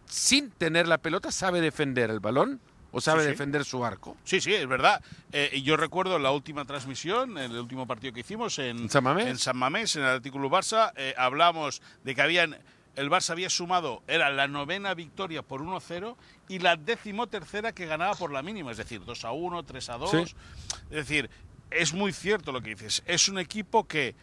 sin 0.06 0.52
tener 0.52 0.88
la 0.88 0.98
pelota, 1.00 1.32
sabe 1.32 1.62
defender 1.62 2.10
el 2.10 2.20
balón 2.20 2.60
o 2.92 3.02
sabe 3.02 3.22
Sí, 3.22 3.26
sí. 3.26 3.32
defender 3.32 3.66
su 3.66 3.84
arco. 3.84 4.16
Sí, 4.24 4.40
sí, 4.42 4.54
es 4.54 4.68
verdad. 4.68 5.02
Eh, 5.32 5.50
y 5.54 5.64
yo 5.64 5.78
recuerdo 5.78 6.20
la 6.20 6.32
última 6.32 6.66
transmisión, 6.66 7.38
el 7.40 7.58
último 7.58 7.88
partido 7.88 8.14
que 8.14 8.20
hicimos 8.20 8.60
en, 8.60 8.78
¿En 8.78 8.90
San 8.90 9.04
Mamés? 9.04 9.28
en 9.28 9.38
San 9.40 9.58
Mamés, 9.58 9.96
en 9.96 10.04
el 10.04 10.10
artículo 10.10 10.50
Barça, 10.50 10.92
eh, 10.96 11.16
hablamos 11.18 11.82
de 12.04 12.14
que 12.14 12.22
habían 12.22 12.58
el 12.96 13.10
Barça 13.10 13.32
había 13.32 13.50
sumado, 13.50 14.04
era 14.08 14.30
la 14.30 14.48
novena 14.48 14.94
victoria 14.94 15.42
por 15.42 15.62
1-0 15.62 16.16
y 16.48 16.60
la 16.60 16.76
decimotercera 16.76 17.72
que 17.74 17.88
ganaba 17.88 18.14
por 18.14 18.32
la 18.32 18.44
mínima, 18.44 18.70
es 18.70 18.78
decir, 18.78 19.02
2-1, 19.02 19.66
3-2. 19.66 20.12
Sí. 20.28 20.36
Es 20.92 20.98
decir, 20.98 21.28
es 21.72 21.92
muy 21.96 22.14
cierto 22.14 22.52
lo 22.52 22.62
que 22.62 22.70
dices. 22.76 23.02
Es 23.08 23.28
un 23.30 23.40
equipo 23.40 23.88
que 23.88 24.14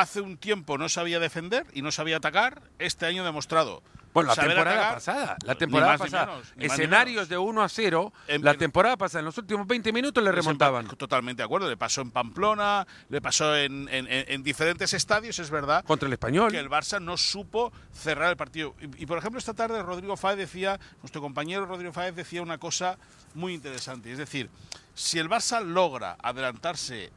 hace 0.00 0.20
un 0.20 0.36
tiempo 0.36 0.78
no 0.78 0.88
sabía 0.88 1.18
defender 1.18 1.66
y 1.72 1.82
no 1.82 1.90
sabía 1.92 2.18
atacar. 2.18 2.62
Este 2.78 3.06
año 3.06 3.22
ha 3.22 3.26
demostrado. 3.26 3.82
Bueno, 4.12 4.28
la 4.28 4.34
saber 4.34 4.52
temporada 4.52 4.76
atacar, 4.78 4.94
pasada, 4.94 5.36
la 5.44 5.52
ni 5.52 5.58
temporada 5.58 5.92
más 5.92 6.00
pasada, 6.00 6.40
ni 6.54 6.60
ni 6.60 6.72
escenarios 6.72 7.28
de 7.28 7.36
1 7.36 7.62
a 7.62 7.68
0, 7.68 8.12
En- 8.28 8.42
la 8.42 8.54
temporada 8.54 8.96
pasada, 8.96 9.18
en 9.20 9.26
los 9.26 9.36
últimos 9.36 9.66
20 9.66 9.92
minutos 9.92 10.24
le 10.24 10.30
Pues 10.30 10.42
remontaban. 10.42 10.86
Totalmente 10.96 11.42
de 11.42 11.44
acuerdo. 11.44 11.68
Le 11.68 11.76
pasó 11.76 12.00
en 12.00 12.10
Pamplona, 12.10 12.86
le 13.10 13.20
pasó 13.20 13.54
en, 13.54 13.86
en- 13.90 14.06
en- 14.10 14.24
en 14.32 14.42
diferentes 14.42 14.94
estadios, 14.94 15.38
es 15.38 15.50
verdad. 15.50 15.84
Contra 15.84 16.06
el 16.06 16.14
Español. 16.14 16.50
Que 16.50 16.58
el 16.58 16.70
Barça 16.70 16.98
no 16.98 17.18
supo 17.18 17.74
cerrar 17.92 18.30
el 18.30 18.38
partido. 18.38 18.74
Y, 18.80 19.02
y, 19.02 19.06
por 19.06 19.18
ejemplo, 19.18 19.38
esta 19.38 19.52
tarde 19.52 19.82
Rodrigo 19.82 20.16
Fáez 20.16 20.38
decía, 20.38 20.80
nuestro 21.02 21.20
compañero 21.20 21.66
Rodrigo 21.66 21.92
Fáez 21.92 22.16
decía 22.16 22.40
una 22.40 22.56
cosa 22.56 22.96
muy 23.34 23.52
interesante. 23.52 24.10
Es 24.10 24.16
decir, 24.16 24.48
si 24.94 25.18
el 25.18 25.28
Barça 25.28 25.62
logra 25.62 26.16
adelantarse 26.22 27.10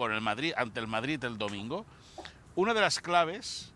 con 0.00 0.12
el 0.12 0.22
Madrid, 0.22 0.54
ante 0.56 0.80
el 0.80 0.86
Madrid 0.86 1.22
el 1.24 1.36
domingo, 1.36 1.84
una 2.54 2.72
de 2.72 2.80
las 2.80 3.00
claves 3.00 3.70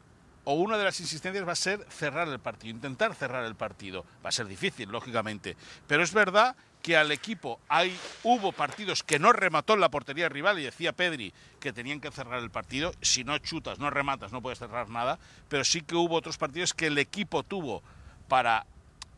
o 0.45 0.55
una 0.55 0.79
de 0.79 0.85
las 0.85 0.99
insistencias 0.99 1.47
va 1.47 1.53
a 1.53 1.55
ser 1.55 1.87
cerrar 1.91 2.27
el 2.29 2.39
partido, 2.39 2.75
intentar 2.75 3.15
cerrar 3.15 3.45
el 3.45 3.55
partido. 3.55 4.07
Va 4.25 4.31
a 4.31 4.33
ser 4.33 4.47
difícil, 4.47 4.89
lógicamente. 4.89 5.55
Pero 5.87 6.03
es 6.03 6.15
verdad 6.15 6.57
que 6.81 6.97
al 6.97 7.13
equipo 7.13 7.61
hay, 7.69 7.95
hubo 8.23 8.53
partidos 8.53 9.03
que 9.03 9.19
no 9.19 9.35
remató 9.35 9.75
en 9.75 9.81
la 9.81 9.91
portería 9.91 10.31
rival 10.31 10.59
y 10.59 10.65
decía 10.65 10.95
Pedri 10.95 11.35
que 11.61 11.75
tenían 11.75 12.01
que 12.01 12.11
cerrar 12.11 12.43
el 12.43 12.51
partido. 12.51 12.95
Si 13.03 13.23
no 13.23 13.37
chutas, 13.37 13.79
no 13.79 13.91
rematas, 13.91 14.33
no 14.33 14.41
puedes 14.41 14.59
cerrar 14.59 14.89
nada. 14.89 15.19
Pero 15.51 15.63
sí 15.63 15.83
que 15.83 15.95
hubo 15.95 16.15
otros 16.15 16.39
partidos 16.39 16.73
que 16.73 16.87
el 16.87 16.97
equipo 16.97 17.43
tuvo 17.43 17.83
para 18.29 18.65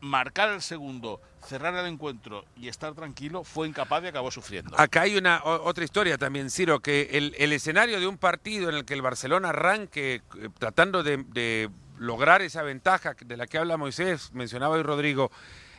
marcar 0.01 0.49
el 0.49 0.61
segundo, 0.61 1.21
cerrar 1.45 1.73
el 1.75 1.85
encuentro 1.85 2.45
y 2.55 2.67
estar 2.67 2.93
tranquilo, 2.93 3.43
fue 3.43 3.67
incapaz 3.67 4.03
y 4.03 4.07
acabó 4.07 4.31
sufriendo. 4.31 4.79
Acá 4.79 5.01
hay 5.01 5.17
una 5.17 5.41
otra 5.43 5.83
historia 5.83 6.17
también, 6.17 6.49
Ciro, 6.51 6.79
que 6.79 7.09
el, 7.13 7.51
escenario 7.53 7.99
de 7.99 8.07
un 8.07 8.17
partido 8.17 8.69
en 8.69 8.75
el 8.75 8.85
que 8.85 8.93
el 8.93 9.01
Barcelona 9.01 9.49
arranque 9.49 10.21
eh, 10.37 10.49
tratando 10.59 11.03
de, 11.03 11.69
lograr 11.99 12.43
esa 12.43 12.61
ventaja 12.61 13.15
de 13.25 13.37
la 13.37 13.47
que 13.47 13.57
habla 13.57 13.75
Moisés, 13.75 14.31
mencionaba 14.33 14.75
hoy 14.75 14.83
Rodrigo, 14.83 15.31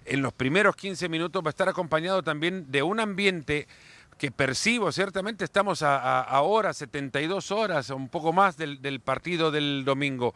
en 0.04 0.20
los 0.20 0.32
primeros 0.32 0.74
15 0.74 1.08
minutos 1.08 1.42
va 1.44 1.48
a 1.48 1.50
estar 1.50 1.68
acompañado 1.68 2.22
también 2.24 2.70
de 2.72 2.82
un 2.82 2.98
ambiente 2.98 3.68
que 4.16 4.32
percibo, 4.32 4.90
ciertamente 4.90 5.44
estamos 5.44 5.82
a, 5.82 5.96
a- 5.96 6.22
a 6.22 6.42
horas, 6.42 6.76
72 6.78 7.52
horas, 7.52 7.90
un 7.90 8.08
poco 8.08 8.32
más 8.32 8.56
del 8.56 9.00
partido 9.00 9.52
del 9.52 9.84
domingo. 9.84 10.34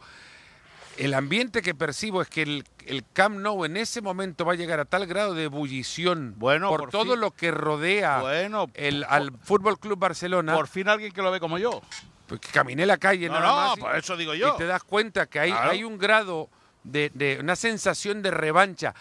El 0.97 1.13
ambiente 1.15 1.61
que 1.61 1.73
percibo 1.73 2.21
es 2.21 2.27
que 2.29 2.43
el, 2.43 2.63
el 2.85 3.03
Camp 3.13 3.37
Nou 3.37 3.65
en 3.65 3.77
ese 3.77 4.01
momento 4.01 4.45
va 4.45 4.53
a 4.53 4.55
llegar 4.55 4.79
a 4.79 4.85
tal 4.85 5.07
grado 5.07 5.33
de 5.33 5.45
ebullición 5.45 6.35
Bueno, 6.37 6.69
por, 6.69 6.81
por 6.81 6.89
todo 6.91 7.11
fin. 7.13 7.19
lo 7.19 7.31
que 7.31 7.49
rodea 7.51 8.21
Bueno, 8.21 8.67
el, 8.75 9.03
al 9.09 9.31
Fútbol 9.43 9.79
Club 9.79 9.97
Barcelona. 9.97 10.53
Por 10.53 10.67
fin 10.67 10.87
alguien 10.89 11.11
que 11.11 11.21
lo 11.23 11.31
ve 11.31 11.39
como 11.39 11.57
yo. 11.57 11.81
pues 12.27 12.39
que 12.39 12.51
caminé 12.51 12.85
la 12.85 12.97
calle 12.97 13.27
No, 13.27 13.33
nada 13.39 13.47
no, 13.49 13.55
más 13.69 13.77
y- 13.77 13.81
por 13.81 13.95
eso 13.95 14.15
digo 14.17 14.33
yo. 14.35 14.53
Y 14.53 14.57
te 14.57 14.65
das 14.65 14.83
cuenta 14.83 15.25
que 15.25 15.39
hay, 15.39 15.51
Claro. 15.51 15.71
hay 15.71 15.83
un 15.83 15.97
grado 15.97 16.47
de, 16.83 17.09
de 17.15 17.37
una 17.39 17.55
sensación 17.55 18.21
de 18.21 18.29
revancha, 18.31 18.93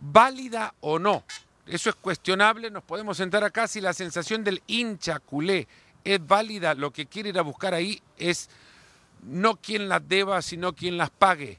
válida 0.00 0.74
o 0.80 0.98
no. 0.98 1.24
Eso 1.66 1.90
es 1.90 1.96
cuestionable, 1.96 2.70
nos 2.70 2.82
podemos 2.84 3.18
sentar 3.18 3.44
acá 3.44 3.68
si 3.68 3.80
la 3.82 3.92
sensación 3.92 4.42
del 4.44 4.62
hincha 4.66 5.18
culé 5.18 5.68
es 6.04 6.26
válida, 6.26 6.74
lo 6.74 6.90
que 6.90 7.04
quiere 7.06 7.28
ir 7.28 7.38
a 7.38 7.42
buscar 7.42 7.74
ahí 7.74 8.00
es 8.16 8.48
no 9.22 9.56
quien 9.56 9.88
las 9.88 10.06
deba, 10.08 10.40
sino 10.42 10.74
quien 10.74 10.96
las 10.96 11.10
pague. 11.10 11.58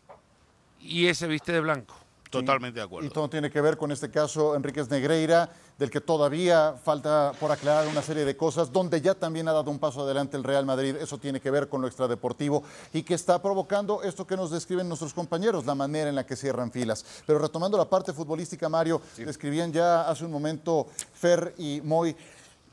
Y 0.82 1.08
ese 1.08 1.28
viste 1.28 1.52
de 1.52 1.60
blanco. 1.60 1.96
Totalmente 2.30 2.80
de 2.80 2.84
Y 2.84 2.86
acuerdo. 2.86 3.10
todo 3.10 3.28
tiene 3.30 3.50
que 3.50 3.60
ver 3.60 3.76
con 3.76 3.92
este 3.92 4.12
caso 4.12 4.56
Enríquez 4.56 4.88
Negreira, 4.92 5.50
del 5.80 5.90
que 5.90 6.00
todavía 6.00 6.76
falta 6.84 7.32
por 7.40 7.52
aclarar 7.52 7.88
una 7.88 8.04
serie 8.04 8.24
de 8.24 8.38
cosas, 8.38 8.72
donde 8.72 9.02
ya 9.02 9.16
también 9.16 9.48
ha 9.48 9.52
dado 9.54 9.72
un 9.72 9.80
paso 9.80 10.04
adelante 10.04 10.38
el 10.38 10.44
Real 10.44 10.64
Madrid. 10.66 10.96
Eso 10.98 11.18
tiene 11.18 11.40
que 11.40 11.50
ver 11.50 11.70
con 11.70 11.82
lo 11.82 11.88
extradeportivo 11.88 12.64
y 12.94 13.02
que 13.02 13.16
está 13.16 13.42
provocando 13.42 14.04
esto 14.04 14.28
que 14.28 14.36
nos 14.36 14.52
describen 14.52 14.88
nuestros 14.88 15.14
compañeros, 15.14 15.66
la 15.66 15.74
manera 15.74 16.10
en 16.10 16.16
la 16.16 16.26
que 16.26 16.36
cierran 16.36 16.72
filas. 16.72 17.04
Pero 17.26 17.40
retomando 17.40 17.78
la 17.78 17.90
parte 17.90 18.14
futbolística, 18.14 18.70
Mario, 18.70 19.02
describían 19.18 19.74
ya 19.74 20.08
hace 20.08 20.24
un 20.24 20.32
momento 20.32 20.88
Fer 21.14 21.56
y 21.58 21.82
Moy 21.84 22.16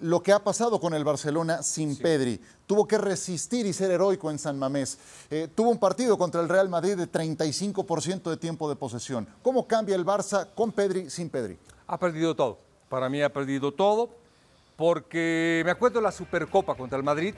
lo 0.01 0.23
que 0.23 0.33
ha 0.33 0.45
pasado 0.45 0.79
con 0.81 0.95
el 0.95 1.05
Barcelona 1.05 1.63
sin 1.63 1.97
Pedri. 1.97 2.41
Tuvo 2.67 2.87
que 2.87 2.99
resistir 2.99 3.67
y 3.67 3.73
ser 3.73 3.91
heroico 3.91 4.31
en 4.31 4.39
San 4.39 4.59
Mamés. 4.59 4.99
Eh, 5.31 5.49
tuvo 5.55 5.71
un 5.71 5.79
partido 5.79 6.19
contra 6.19 6.41
el 6.41 6.49
Real 6.49 6.69
Madrid 6.69 6.97
de 6.97 7.11
35% 7.11 8.29
de 8.31 8.37
tiempo 8.37 8.69
de 8.69 8.77
posesión. 8.77 9.27
¿Cómo 9.43 9.67
cambia 9.67 9.97
el 9.97 10.05
Barça 10.05 10.49
con 10.55 10.73
Pedri, 10.73 11.09
sin 11.11 11.31
Pedri? 11.31 11.59
Ha 11.87 11.99
perdido 11.99 12.35
todo. 12.35 12.59
Para 12.89 13.09
mí 13.09 13.23
ha 13.23 13.33
perdido 13.33 13.73
todo 13.73 14.11
porque 14.77 15.63
me 15.65 15.71
acuerdo 15.71 16.01
de 16.01 16.05
la 16.05 16.13
Supercopa 16.13 16.75
contra 16.75 16.99
el 16.99 17.05
Madrid. 17.05 17.35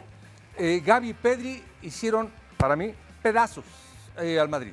eh, 0.56 0.82
Gaby 0.84 1.10
y 1.10 1.14
Pedri 1.14 1.64
hicieron, 1.82 2.32
para 2.56 2.74
mí, 2.74 2.92
pedazos 3.22 3.64
eh, 4.18 4.40
al 4.40 4.48
Madrid. 4.48 4.72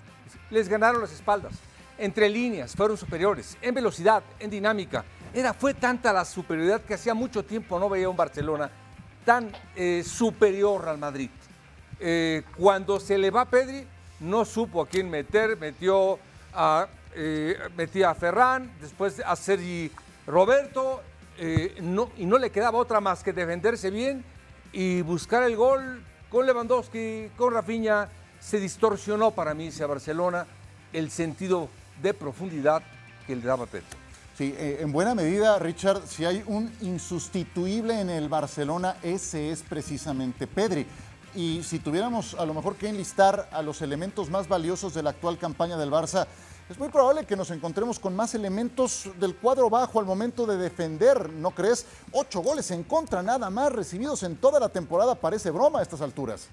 Les 0.49 0.67
ganaron 0.67 1.01
las 1.01 1.11
espaldas. 1.11 1.53
Entre 1.97 2.27
líneas 2.27 2.75
fueron 2.75 2.97
superiores, 2.97 3.57
en 3.61 3.73
velocidad, 3.73 4.21
en 4.39 4.49
dinámica, 4.49 5.05
era, 5.35 5.53
fue 5.53 5.73
tanta 5.73 6.13
la 6.13 6.23
superioridad 6.23 6.81
que 6.81 6.93
hacía 6.93 7.13
mucho 7.13 7.43
tiempo 7.43 7.77
no 7.77 7.89
veía 7.89 8.07
un 8.07 8.15
Barcelona 8.15 8.71
tan 9.25 9.51
eh, 9.75 10.01
superior 10.05 10.87
al 10.87 10.97
Madrid. 10.97 11.29
Eh, 11.99 12.43
cuando 12.57 13.01
se 13.01 13.17
le 13.17 13.31
va 13.31 13.43
Pedri, 13.43 13.85
no 14.21 14.45
supo 14.45 14.81
a 14.81 14.87
quién 14.87 15.09
meter, 15.09 15.57
metió 15.57 16.19
a, 16.53 16.87
eh, 17.15 17.57
metía 17.75 18.11
a 18.11 18.59
después 18.79 19.21
a 19.25 19.35
Sergi 19.35 19.91
Roberto, 20.25 21.01
y 21.37 21.81
no 21.81 22.37
le 22.37 22.49
quedaba 22.49 22.77
otra 22.77 23.01
más 23.01 23.21
que 23.21 23.33
defenderse 23.33 23.89
bien 23.89 24.23
y 24.71 25.01
buscar 25.01 25.43
el 25.43 25.57
gol 25.57 26.01
con 26.29 26.45
Lewandowski, 26.45 27.31
con 27.35 27.53
Rafinha. 27.53 28.07
Se 28.39 28.57
distorsionó 28.57 29.31
para 29.31 29.53
mí 29.53 29.67
ese 29.67 29.85
Barcelona 29.85 30.47
el 30.93 31.11
sentido 31.11 31.67
de 32.01 32.13
profundidad 32.13 32.81
que 33.27 33.35
le 33.35 33.41
daba 33.41 33.65
Pedri. 33.65 34.04
Sí, 34.37 34.53
eh, 34.57 34.79
en 34.81 34.91
buena 34.91 35.15
medida, 35.15 35.57
Richard, 35.59 36.01
si 36.05 36.25
hay 36.25 36.43
un 36.45 36.69
insustituible 36.81 38.01
en 38.01 38.09
el 38.09 38.27
Barcelona, 38.27 38.97
ese 39.01 39.49
es 39.49 39.61
precisamente 39.61 40.45
Pedri. 40.45 40.85
Y 41.33 41.63
si 41.63 41.79
tuviéramos 41.79 42.33
a 42.33 42.45
lo 42.45 42.53
mejor 42.53 42.75
que 42.75 42.89
enlistar 42.89 43.47
a 43.53 43.61
los 43.61 43.81
elementos 43.81 44.29
más 44.29 44.49
valiosos 44.49 44.93
de 44.93 45.03
la 45.03 45.11
actual 45.11 45.37
campaña 45.37 45.77
del 45.77 45.89
Barça, 45.89 46.27
es 46.69 46.77
muy 46.77 46.89
probable 46.89 47.25
que 47.25 47.37
nos 47.37 47.49
encontremos 47.49 47.97
con 47.97 48.13
más 48.13 48.35
elementos 48.35 49.07
del 49.21 49.37
cuadro 49.37 49.69
bajo 49.69 50.01
al 50.01 50.05
momento 50.05 50.45
de 50.45 50.57
defender, 50.57 51.29
¿no 51.29 51.51
crees? 51.51 51.85
Ocho 52.11 52.41
goles 52.41 52.71
en 52.71 52.83
contra, 52.83 53.23
nada 53.23 53.49
más 53.49 53.71
recibidos 53.71 54.21
en 54.23 54.35
toda 54.35 54.59
la 54.59 54.67
temporada, 54.67 55.15
parece 55.15 55.49
broma 55.49 55.79
a 55.79 55.81
estas 55.81 56.01
alturas. 56.01 56.49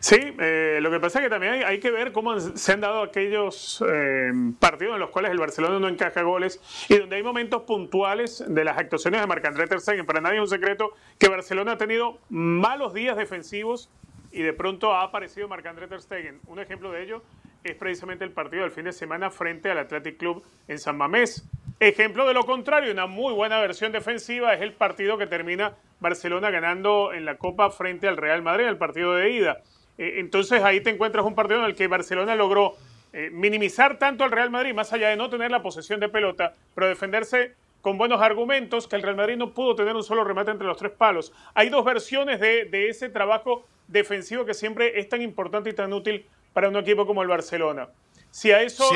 Sí, 0.00 0.16
eh, 0.40 0.78
lo 0.80 0.90
que 0.90 0.98
pasa 0.98 1.18
es 1.18 1.24
que 1.24 1.30
también 1.30 1.62
hay, 1.62 1.78
que 1.78 1.90
ver 1.90 2.10
cómo 2.10 2.40
se 2.40 2.72
han 2.72 2.80
dado 2.80 3.02
aquellos 3.02 3.84
eh, 3.86 4.32
partidos 4.58 4.94
en 4.94 5.00
los 5.00 5.10
cuales 5.10 5.30
el 5.30 5.38
Barcelona 5.38 5.78
no 5.78 5.88
encaja 5.88 6.22
goles 6.22 6.58
y 6.88 6.96
donde 6.96 7.16
hay 7.16 7.22
momentos 7.22 7.62
puntuales 7.62 8.42
de 8.48 8.64
las 8.64 8.78
actuaciones 8.78 9.20
de 9.20 9.26
Marc-André 9.26 9.66
Ter. 9.66 10.06
Para 10.06 10.22
nadie 10.22 10.36
es 10.36 10.42
un 10.42 10.48
secreto 10.48 10.94
que 11.18 11.28
Barcelona 11.28 11.72
ha 11.72 11.76
tenido 11.76 12.18
malos 12.30 12.94
días 12.94 13.14
defensivos 13.14 13.90
y 14.32 14.40
de 14.40 14.54
pronto 14.54 14.94
ha 14.94 15.02
aparecido 15.02 15.48
Marc-André 15.48 15.86
Ter. 15.86 16.00
Un 16.46 16.60
ejemplo 16.60 16.90
de 16.92 17.02
ello 17.02 17.22
es 17.62 17.74
precisamente 17.74 18.24
el 18.24 18.32
partido 18.32 18.62
del 18.62 18.70
fin 18.70 18.84
de 18.84 18.92
semana 18.92 19.30
frente 19.30 19.70
al 19.70 19.76
Athletic 19.76 20.16
Club 20.16 20.42
en 20.66 20.78
San 20.78 20.96
Mamés. 20.96 21.46
Ejemplo 21.78 22.26
de 22.26 22.32
lo 22.32 22.44
contrario, 22.44 22.90
una 22.90 23.06
muy 23.06 23.34
buena 23.34 23.60
versión 23.60 23.92
defensiva 23.92 24.54
es 24.54 24.62
el 24.62 24.72
partido 24.72 25.18
que 25.18 25.26
termina 25.26 25.74
Barcelona 25.98 26.50
ganando 26.50 27.12
en 27.12 27.26
la 27.26 27.36
Copa 27.36 27.70
frente 27.70 28.08
al 28.08 28.16
Real 28.16 28.40
Madrid, 28.40 28.66
el 28.66 28.78
partido 28.78 29.14
de 29.14 29.30
ida. 29.30 29.62
Eh, 30.00 30.18
entonces 30.18 30.62
ahí 30.62 30.80
te 30.80 30.88
encuentras 30.88 31.26
un 31.26 31.34
partido 31.34 31.60
en 31.60 31.66
el 31.66 31.74
que 31.74 31.86
Barcelona 31.86 32.34
logró 32.34 32.74
eh, 33.12 33.28
minimizar 33.30 33.98
tanto 33.98 34.24
al 34.24 34.30
Real 34.30 34.48
Madrid, 34.48 34.72
más 34.72 34.94
allá 34.94 35.10
de 35.10 35.16
no 35.16 35.28
tener 35.28 35.50
la 35.50 35.60
posesión 35.60 36.00
de 36.00 36.08
pelota, 36.08 36.54
pero 36.74 36.88
defenderse 36.88 37.52
con 37.82 37.98
buenos 37.98 38.22
argumentos, 38.22 38.88
que 38.88 38.96
el 38.96 39.02
Real 39.02 39.16
Madrid 39.16 39.36
no 39.36 39.52
pudo 39.52 39.74
tener 39.74 39.94
un 39.94 40.02
solo 40.02 40.24
remate 40.24 40.52
entre 40.52 40.66
los 40.66 40.78
tres 40.78 40.92
palos. 40.92 41.34
Hay 41.52 41.68
dos 41.68 41.84
versiones 41.84 42.40
de, 42.40 42.88
ese 42.88 43.10
trabajo 43.10 43.66
defensivo 43.88 44.46
que 44.46 44.54
siempre 44.54 44.98
es 44.98 45.06
tan 45.10 45.20
importante 45.20 45.68
y 45.68 45.74
tan 45.74 45.92
útil 45.92 46.24
para 46.54 46.70
un 46.70 46.76
equipo 46.76 47.06
como 47.06 47.20
el 47.20 47.28
Barcelona. 47.28 47.88
Si 48.30 48.52
a 48.52 48.62
eso 48.62 48.88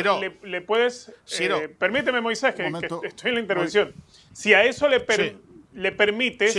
le, 0.42 0.60
puedes... 0.62 1.12
Eh, 1.38 1.68
permíteme, 1.78 2.22
Moisés, 2.22 2.54
que, 2.54 2.66
estoy 3.02 3.28
en 3.28 3.34
la 3.34 3.40
intervención. 3.40 3.92
Si 4.32 4.54
a 4.54 4.64
eso 4.64 4.88
le, 4.88 5.04
le 5.74 5.92
permite 5.92 6.50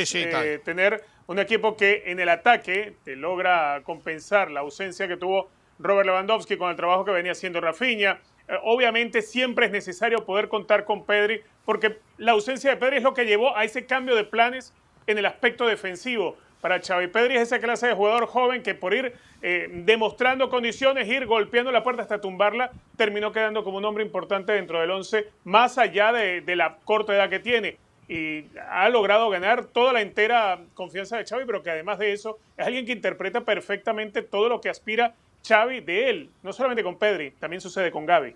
tener 0.63 1.03
un 1.27 1.39
equipo 1.39 1.75
que 1.75 2.03
en 2.05 2.19
el 2.19 2.29
ataque 2.29 2.93
te 3.03 3.15
logra 3.15 3.81
compensar 3.83 4.51
la 4.51 4.59
ausencia 4.59 5.07
que 5.07 5.17
tuvo 5.17 5.49
Robert 5.79 6.05
Lewandowski 6.05 6.57
con 6.57 6.69
el 6.69 6.75
trabajo 6.75 7.03
que 7.03 7.11
venía 7.11 7.31
haciendo 7.31 7.61
Rafinha. 7.61 8.19
Eh, 8.47 8.53
obviamente 8.63 9.21
siempre 9.21 9.65
es 9.65 9.71
necesario 9.71 10.25
poder 10.25 10.49
contar 10.49 10.85
con 10.85 11.05
Pedri, 11.05 11.41
porque 11.65 11.97
la 12.17 12.33
ausencia 12.33 12.69
de 12.69 12.77
Pedri 12.77 12.97
es 12.97 13.03
lo 13.03 13.13
que 13.13 13.25
llevó 13.25 13.57
a 13.57 13.63
ese 13.63 13.85
cambio 13.85 14.15
de 14.15 14.23
planes 14.23 14.73
en 15.07 15.17
el 15.17 15.25
aspecto 15.25 15.65
defensivo. 15.65 16.37
Para 16.61 16.79
Xavi 16.79 17.07
Pedri 17.07 17.35
es 17.35 17.43
esa 17.43 17.59
clase 17.59 17.87
de 17.87 17.93
jugador 17.93 18.27
joven 18.27 18.63
que 18.63 18.73
por 18.73 18.93
ir 18.93 19.13
eh, 19.41 19.67
demostrando 19.71 20.49
condiciones, 20.49 21.07
ir 21.07 21.25
golpeando 21.25 21.71
la 21.71 21.83
puerta 21.83 22.01
hasta 22.01 22.21
tumbarla, 22.21 22.71
terminó 22.97 23.31
quedando 23.31 23.63
como 23.63 23.77
un 23.77 23.85
hombre 23.85 24.03
importante 24.03 24.53
dentro 24.53 24.79
del 24.79 24.89
11, 24.89 25.27
más 25.43 25.77
allá 25.77 26.11
de 26.11 26.55
la 26.55 26.77
corta 26.85 27.13
edad 27.13 27.29
que 27.29 27.39
tiene 27.39 27.77
y 28.07 28.45
ha 28.69 28.87
logrado 28.89 29.29
ganar 29.29 29.65
toda 29.65 29.93
la 29.93 30.01
entera 30.01 30.59
confianza 30.73 31.17
de 31.17 31.25
Xavi, 31.25 31.45
pero 31.45 31.63
que 31.63 31.71
además 31.71 31.97
de 31.99 32.13
eso 32.13 32.37
es 32.57 32.65
alguien 32.65 32.85
que 32.85 32.91
interpreta 32.91 33.41
perfectamente 33.41 34.21
todo 34.21 34.49
lo 34.49 34.61
que 34.61 34.69
aspira 34.69 35.15
Xavi 35.47 35.81
de 35.81 36.09
él, 36.09 36.29
no 36.43 36.53
solamente 36.53 36.83
con 36.83 36.97
Pedri, 36.97 37.31
también 37.31 37.61
sucede 37.61 37.91
con 37.91 38.05
Gaby. 38.05 38.35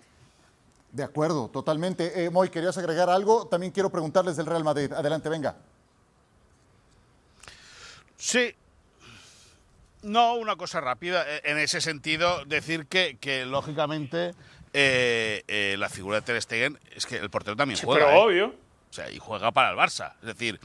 De 0.92 1.04
acuerdo, 1.04 1.48
totalmente. 1.48 2.24
Eh, 2.24 2.30
Moy, 2.30 2.48
¿querías 2.50 2.76
agregar 2.76 3.08
algo? 3.10 3.46
También 3.46 3.72
quiero 3.72 3.90
preguntarles 3.90 4.36
del 4.36 4.46
Real 4.46 4.64
Madrid. 4.64 4.92
Adelante, 4.92 5.28
venga. 5.28 5.56
Sí. 8.16 8.54
No, 10.02 10.34
una 10.34 10.56
cosa 10.56 10.80
rápida. 10.80 11.24
E, 11.28 11.50
en 11.50 11.58
ese 11.58 11.80
sentido, 11.80 12.44
decir 12.44 12.86
que, 12.86 13.18
que 13.20 13.44
lógicamente, 13.44 14.34
eh, 14.72 15.44
eh, 15.46 15.76
la 15.78 15.88
figura 15.88 16.16
de 16.16 16.22
Ter 16.22 16.42
Stegen 16.42 16.78
es 16.96 17.06
que 17.06 17.16
el 17.16 17.30
portero 17.30 17.56
también 17.56 17.78
juega. 17.80 18.06
Pero 18.06 18.22
obvio. 18.22 18.54
O 18.90 18.92
sea, 18.92 19.10
y 19.10 19.18
juega 19.18 19.52
para 19.52 19.70
el 19.70 19.76
Barça. 19.76 20.14
Es 20.20 20.26
decir, 20.26 20.60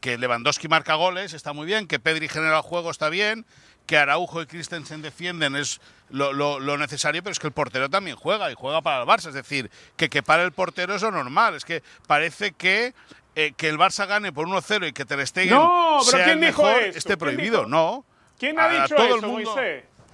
que 0.00 0.18
Lewandowski 0.18 0.68
marca 0.68 0.94
goles 0.94 1.32
está 1.32 1.52
muy 1.52 1.66
bien, 1.66 1.86
que 1.86 1.98
Pedri 1.98 2.28
genera 2.28 2.56
el 2.56 2.62
juego 2.62 2.90
está 2.90 3.08
bien, 3.08 3.44
que 3.86 3.96
Araujo 3.96 4.42
y 4.42 4.46
Christensen 4.46 5.02
defienden 5.02 5.56
es 5.56 5.80
lo, 6.10 6.76
necesario, 6.78 7.22
pero 7.22 7.32
es 7.32 7.38
que 7.38 7.46
el 7.46 7.52
portero 7.52 7.88
también 7.88 8.16
juega 8.16 8.50
y 8.50 8.54
juega 8.54 8.82
para 8.82 9.02
el 9.02 9.08
Barça. 9.08 9.28
Es 9.28 9.34
decir, 9.34 9.70
que 9.96 10.08
que 10.08 10.22
para 10.22 10.42
el 10.42 10.52
portero 10.52 10.94
es 10.94 11.02
lo 11.02 11.10
normal. 11.10 11.54
Es 11.54 11.64
que 11.64 11.82
parece 12.06 12.52
que 12.52 12.94
eh, 13.34 13.52
que 13.56 13.68
el 13.68 13.78
Barça 13.78 14.06
gane 14.06 14.32
por 14.32 14.46
1-0 14.48 14.88
y 14.88 14.92
que 14.92 15.04
Ter 15.04 15.24
Stegen 15.26 15.54
no, 15.54 15.98
pero 16.04 16.16
sea 16.16 16.24
¿quién 16.24 16.38
el 16.38 16.46
mejor 16.46 16.84
dijo 16.84 16.98
esté 16.98 17.16
prohibido. 17.16 17.66
No. 17.66 18.04
¿Quién 18.38 18.58
ha 18.58 18.68
dicho 18.68 18.94
todo 18.94 19.06
eso, 19.06 19.16
el 19.16 19.26
mundo, 19.26 19.56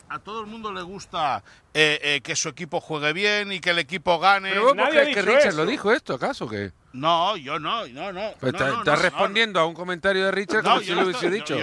A 0.08 0.18
todo 0.18 0.40
el 0.40 0.46
mundo 0.46 0.72
le 0.72 0.82
gusta 0.82 1.42
eh, 1.74 1.98
eh, 2.02 2.20
que 2.22 2.36
su 2.36 2.48
equipo 2.48 2.80
juegue 2.80 3.12
bien 3.12 3.52
y 3.52 3.60
que 3.60 3.70
el 3.70 3.78
equipo 3.78 4.18
gane. 4.18 4.50
¿Pero 4.50 4.74
vos 4.74 4.88
crees 4.90 5.14
que 5.14 5.22
Richard 5.22 5.54
lo 5.54 5.66
dijo 5.66 5.92
esto, 5.92 6.14
acaso? 6.14 6.48
que 6.48 6.72
no, 6.92 7.36
yo 7.36 7.58
no, 7.58 7.86
no, 7.88 8.12
no. 8.12 8.34
Pues 8.38 8.54
estás 8.54 9.00
respondiendo 9.00 9.60
a 9.60 9.66
un 9.66 9.74
comentario 9.74 10.26
de 10.26 10.30
Richard 10.30 10.62
como 10.62 10.80
si 10.80 10.94
lo 10.94 11.04
hubiese 11.04 11.30
dicho. 11.30 11.56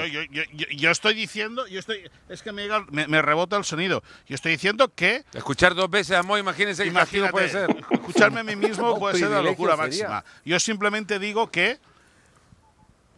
Yo, 0.76 0.92
estoy 0.92 1.14
diciendo, 1.14 1.68
yo 1.68 1.80
estoy, 1.80 2.10
es 2.30 2.42
que 2.42 2.52
me, 2.52 2.68
me, 2.90 3.22
rebota 3.22 3.56
el 3.58 3.64
sonido. 3.64 4.04
Yo 4.28 4.36
estoy 4.36 4.54
diciendo 4.54 4.92
que. 4.94 5.26
Escuchar 5.34 5.76
dos 5.76 5.90
veces 5.90 6.18
a 6.18 6.24
Moy, 6.24 6.40
imagínense 6.40 6.84
qué 6.84 6.92
castigo 6.92 7.28
puede 7.30 7.50
ser. 7.50 7.70
Escucharme 7.92 8.40
a 8.40 8.44
mí 8.44 8.56
mismo 8.56 8.98
puede 9.00 9.20
ser 9.20 9.30
la 9.30 9.42
locura 9.42 9.76
máxima. 9.76 10.24
Yo 10.44 10.60
simplemente 10.60 11.20
digo 11.20 11.52
que. 11.52 11.80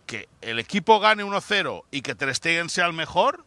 que 0.05 0.27
el 0.41 0.59
equipo 0.59 0.99
gane 0.99 1.23
1-0 1.23 1.83
y 1.91 2.01
que 2.01 2.15
Ter 2.15 2.35
Stegen 2.35 2.69
sea 2.69 2.87
el 2.87 2.93
mejor, 2.93 3.45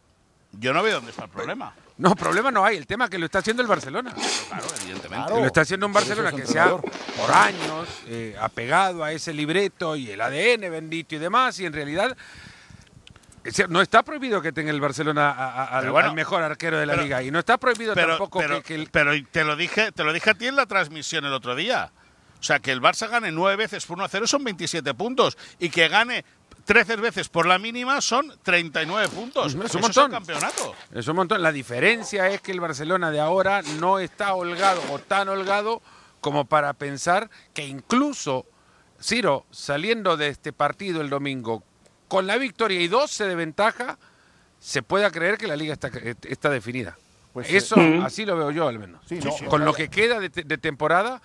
yo 0.53 0.73
no 0.73 0.81
veo 0.81 0.95
dónde 0.95 1.11
está 1.11 1.25
el 1.25 1.29
problema. 1.29 1.75
No, 1.97 2.15
problema 2.15 2.51
no 2.51 2.65
hay. 2.65 2.77
El 2.77 2.87
tema 2.87 3.05
es 3.05 3.11
que 3.11 3.17
lo 3.17 3.25
está 3.25 3.39
haciendo 3.39 3.61
el 3.61 3.67
Barcelona. 3.67 4.13
Claro, 4.47 4.67
evidentemente. 4.81 5.31
lo 5.31 5.45
está 5.45 5.61
haciendo 5.61 5.85
un 5.85 5.93
Barcelona 5.93 6.31
que 6.31 6.45
se 6.45 6.59
ha, 6.59 6.75
por 6.75 7.31
años, 7.31 7.87
eh, 8.07 8.35
apegado 8.39 9.03
a 9.03 9.11
ese 9.11 9.33
libreto 9.33 9.95
y 9.95 10.11
el 10.11 10.19
ADN 10.19 10.69
bendito 10.69 11.15
y 11.15 11.19
demás, 11.19 11.59
y 11.59 11.65
en 11.65 11.73
realidad 11.73 12.15
no 13.69 13.81
está 13.81 14.03
prohibido 14.03 14.41
que 14.41 14.51
tenga 14.51 14.71
el 14.71 14.81
Barcelona 14.81 15.29
al 15.31 16.13
mejor 16.13 16.41
arquero 16.41 16.79
de 16.79 16.85
la 16.85 16.95
liga 16.95 17.21
y 17.21 17.29
no 17.29 17.39
está 17.39 17.57
prohibido 17.57 17.93
tampoco 17.93 18.39
que, 18.39 18.87
Pero 18.91 19.11
te 19.31 19.43
lo 19.43 19.55
dije, 19.55 19.91
te 19.91 20.03
lo 20.03 20.11
dije 20.13 20.31
a 20.31 20.33
ti 20.33 20.47
en 20.47 20.55
la 20.55 20.65
transmisión 20.65 21.25
el 21.25 21.33
otro 21.33 21.55
día. 21.55 21.91
O 22.39 22.43
sea, 22.43 22.59
que 22.59 22.71
el 22.71 22.81
Barça 22.81 23.09
gane 23.09 23.31
nueve 23.31 23.55
veces 23.55 23.85
por 23.85 23.97
1-0 23.97 24.27
son 24.27 24.43
27 24.43 24.93
puntos 24.93 25.37
y 25.59 25.69
que 25.69 25.87
gane 25.87 26.25
13 26.65 26.95
veces 26.97 27.29
por 27.29 27.45
la 27.45 27.59
mínima 27.59 28.01
son 28.01 28.33
39 28.43 29.09
puntos. 29.09 29.55
Es 29.55 29.75
un 29.75 29.81
montón. 29.81 30.11
Es 30.11 30.17
campeonato. 30.17 30.75
Es 30.93 31.07
un 31.07 31.15
montón. 31.15 31.41
La 31.41 31.51
diferencia 31.51 32.27
es 32.29 32.41
que 32.41 32.51
el 32.51 32.59
Barcelona 32.59 33.11
de 33.11 33.19
ahora 33.19 33.61
no 33.79 33.99
está 33.99 34.33
holgado 34.33 34.81
o 34.91 34.99
tan 34.99 35.29
holgado 35.29 35.81
como 36.21 36.45
para 36.45 36.73
pensar 36.73 37.29
que 37.53 37.65
incluso 37.65 38.45
Ciro, 39.01 39.45
saliendo 39.51 40.17
de 40.17 40.29
este 40.29 40.53
partido 40.53 41.01
el 41.01 41.09
domingo 41.09 41.63
con 42.07 42.25
la 42.25 42.37
victoria 42.37 42.81
y 42.81 42.87
12 42.87 43.27
de 43.27 43.35
ventaja, 43.35 43.99
se 44.59 44.81
pueda 44.81 45.11
creer 45.11 45.37
que 45.37 45.47
la 45.47 45.55
liga 45.55 45.73
está, 45.73 45.91
está 46.27 46.49
definida. 46.49 46.97
Pues 47.33 47.51
Eso, 47.51 47.75
así 48.01 48.25
lo 48.25 48.37
veo 48.37 48.49
yo 48.49 48.67
al 48.67 48.79
menos. 48.79 49.01
con 49.49 49.65
lo 49.65 49.73
que 49.73 49.89
queda 49.89 50.19
de, 50.19 50.29
de 50.29 50.57
temporada, 50.57 51.21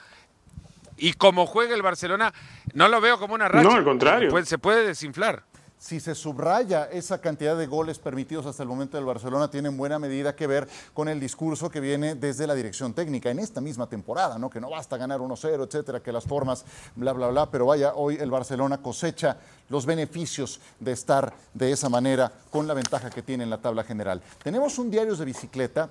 y 1.01 1.15
como 1.15 1.47
juega 1.47 1.75
el 1.75 1.83
Barcelona, 1.83 2.33
no 2.75 2.89
lo 2.89 3.01
veo 3.01 3.19
como 3.19 3.35
una 3.35 3.49
racha. 3.49 3.69
No, 3.69 3.75
al 3.75 3.85
contrario. 3.85 4.45
se 4.45 4.59
puede 4.59 4.87
desinflar. 4.87 5.45
Si 5.79 5.99
se 5.99 6.15
subraya 6.15 6.91
esa 6.93 7.23
cantidad 7.23 7.57
de 7.57 7.67
goles 7.67 7.99
permitidos 7.99 8.45
hasta 8.45 8.63
el 8.63 8.69
momento 8.69 8.99
del 8.99 9.07
Barcelona, 9.07 9.51
tiene 9.51 9.71
en 9.71 9.79
buena 9.79 9.99
medida 9.99 10.37
que 10.37 10.47
ver 10.47 10.69
con 10.93 11.09
el 11.09 11.19
discurso 11.19 11.71
que 11.71 11.81
viene 11.81 12.15
desde 12.17 12.47
la 12.47 12.55
dirección 12.55 12.93
técnica 12.93 13.31
en 13.31 13.39
esta 13.39 13.63
misma 13.63 13.87
temporada, 13.87 14.39
¿no? 14.39 14.51
Que 14.51 14.61
no 14.61 14.69
basta 14.69 14.99
ganar 14.99 15.21
1-0, 15.21 15.67
etcétera, 15.67 16.01
que 16.01 16.13
las 16.13 16.25
formas, 16.25 16.67
bla, 16.97 17.15
bla, 17.15 17.29
bla. 17.29 17.51
Pero 17.51 17.65
vaya, 17.65 17.95
hoy 17.95 18.17
el 18.21 18.31
Barcelona 18.31 18.83
cosecha 18.83 19.39
los 19.71 19.87
beneficios 19.87 20.61
de 20.81 20.93
estar 20.93 21.33
de 21.55 21.73
esa 21.73 21.89
manera 21.89 22.31
con 22.51 22.67
la 22.67 22.75
ventaja 22.75 23.09
que 23.09 23.23
tiene 23.23 23.45
en 23.45 23.51
la 23.51 23.63
tabla 23.63 23.83
general. 23.83 24.21
Tenemos 24.45 24.79
un 24.79 24.91
diario 24.91 25.17
de 25.17 25.25
bicicleta 25.25 25.89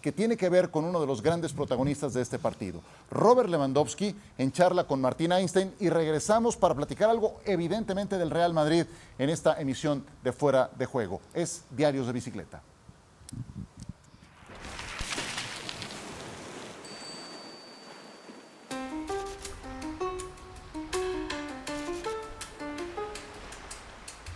que 0.00 0.12
tiene 0.12 0.36
que 0.36 0.48
ver 0.48 0.70
con 0.70 0.84
uno 0.84 1.00
de 1.00 1.06
los 1.06 1.22
grandes 1.22 1.52
protagonistas 1.52 2.14
de 2.14 2.22
este 2.22 2.38
partido, 2.38 2.80
Robert 3.10 3.48
Lewandowski, 3.48 4.14
en 4.38 4.52
charla 4.52 4.84
con 4.84 5.00
Martín 5.00 5.32
Einstein 5.32 5.74
y 5.78 5.88
regresamos 5.88 6.56
para 6.56 6.74
platicar 6.74 7.10
algo 7.10 7.40
evidentemente 7.44 8.18
del 8.18 8.30
Real 8.30 8.52
Madrid 8.52 8.86
en 9.18 9.30
esta 9.30 9.60
emisión 9.60 10.04
de 10.22 10.32
Fuera 10.32 10.70
de 10.76 10.86
Juego. 10.86 11.20
Es 11.34 11.64
Diarios 11.70 12.06
de 12.06 12.12
Bicicleta. 12.12 12.62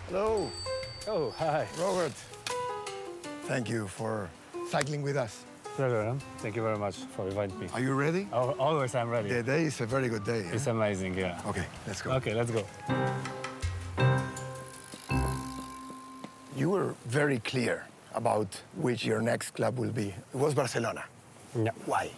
Hello. 0.09 0.49
Oh, 1.09 1.33
hi. 1.37 1.67
Robert. 1.77 2.13
Thank 3.49 3.69
you 3.69 3.89
for 3.89 4.31
cycling 4.71 5.03
with 5.03 5.17
us. 5.17 5.45
Pleasure. 5.77 6.17
Thank 6.39 6.55
you 6.55 6.63
very 6.63 6.79
much 6.79 6.95
for 6.95 7.27
inviting 7.27 7.59
me. 7.59 7.67
Are 7.75 7.81
you 7.81 7.95
ready? 7.95 8.29
Oh, 8.33 8.55
always 8.61 8.95
I'm 8.95 9.09
ready. 9.11 9.29
The 9.29 9.43
day 9.43 9.65
is 9.65 9.81
a 9.81 9.87
very 9.87 10.09
good 10.09 10.25
day. 10.25 10.45
Eh? 10.47 10.55
It's 10.55 10.69
amazing, 10.69 11.19
yeah. 11.19 11.41
Okay, 11.49 11.65
let's 11.85 12.01
go. 12.01 12.13
Okay, 12.13 12.33
let's 12.33 12.53
go. 12.53 12.65
You 16.57 16.71
were 16.71 16.95
very 17.07 17.41
clear 17.41 17.87
about 18.15 18.47
which 18.77 19.05
your 19.05 19.21
next 19.21 19.51
club 19.51 19.77
will 19.77 19.91
be. 19.91 20.15
It 20.33 20.39
was 20.39 20.55
Barcelona. 20.55 21.05
Yeah. 21.61 21.71
Why? 21.87 22.09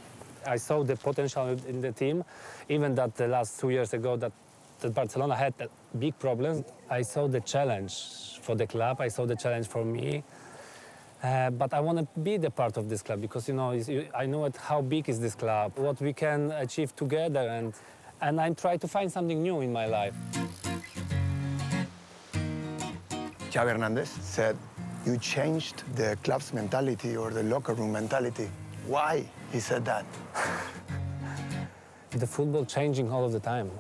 I 0.47 0.57
saw 0.57 0.83
the 0.83 0.97
potential 0.97 1.57
in 1.67 1.81
the 1.81 1.93
team, 1.93 2.25
even 2.69 2.95
that 2.97 3.17
the 3.17 3.27
last 3.27 3.59
two 3.59 3.71
years 3.71 3.95
ago 3.95 4.17
that, 4.17 4.33
that 4.81 4.95
Barcelona 4.95 5.35
had 5.35 5.55
big 5.99 6.19
problems. 6.19 6.67
I 6.91 7.01
saw 7.01 7.27
the 7.27 7.41
challenge 7.41 8.39
for 8.43 8.55
the 8.55 8.67
club. 8.67 9.01
I 9.01 9.09
saw 9.09 9.25
the 9.25 9.35
challenge 9.35 9.67
for 9.67 9.83
me. 9.83 10.23
Uh, 11.23 11.51
but 11.51 11.73
I 11.73 11.81
want 11.81 11.99
to 11.99 12.21
be 12.21 12.37
the 12.37 12.51
part 12.51 12.77
of 12.77 12.89
this 12.89 13.03
club 13.03 13.21
because 13.21 13.49
you 13.49 13.55
know 13.55 13.73
I 14.15 14.27
know 14.27 14.51
how 14.59 14.83
big 14.83 15.09
is 15.09 15.19
this 15.19 15.35
club, 15.35 15.73
what 15.77 16.01
we 16.01 16.13
can 16.13 16.53
achieve 16.53 16.95
together, 16.95 17.49
and 17.49 17.73
and 18.21 18.41
I'm 18.41 18.55
trying 18.55 18.79
to 18.81 18.89
find 18.89 19.11
something 19.11 19.43
new 19.43 19.61
in 19.61 19.73
my 19.73 19.87
life. 19.87 20.15
Xavi 23.51 23.73
Hernandez 23.73 24.11
said 24.11 24.57
you 25.07 25.17
changed 25.19 25.83
the 25.97 26.19
club's 26.23 26.53
mentality 26.53 27.17
or 27.17 27.31
the 27.31 27.43
locker 27.43 27.73
room 27.75 27.93
mentality. 27.93 28.51
Why 28.87 29.25
he 29.53 29.61
said 29.61 29.85
that? 29.87 30.05
the 32.11 32.27
football 32.27 32.65
changing 32.65 33.11
all 33.11 33.25
of 33.25 33.33
the 33.33 33.41
time 33.41 33.71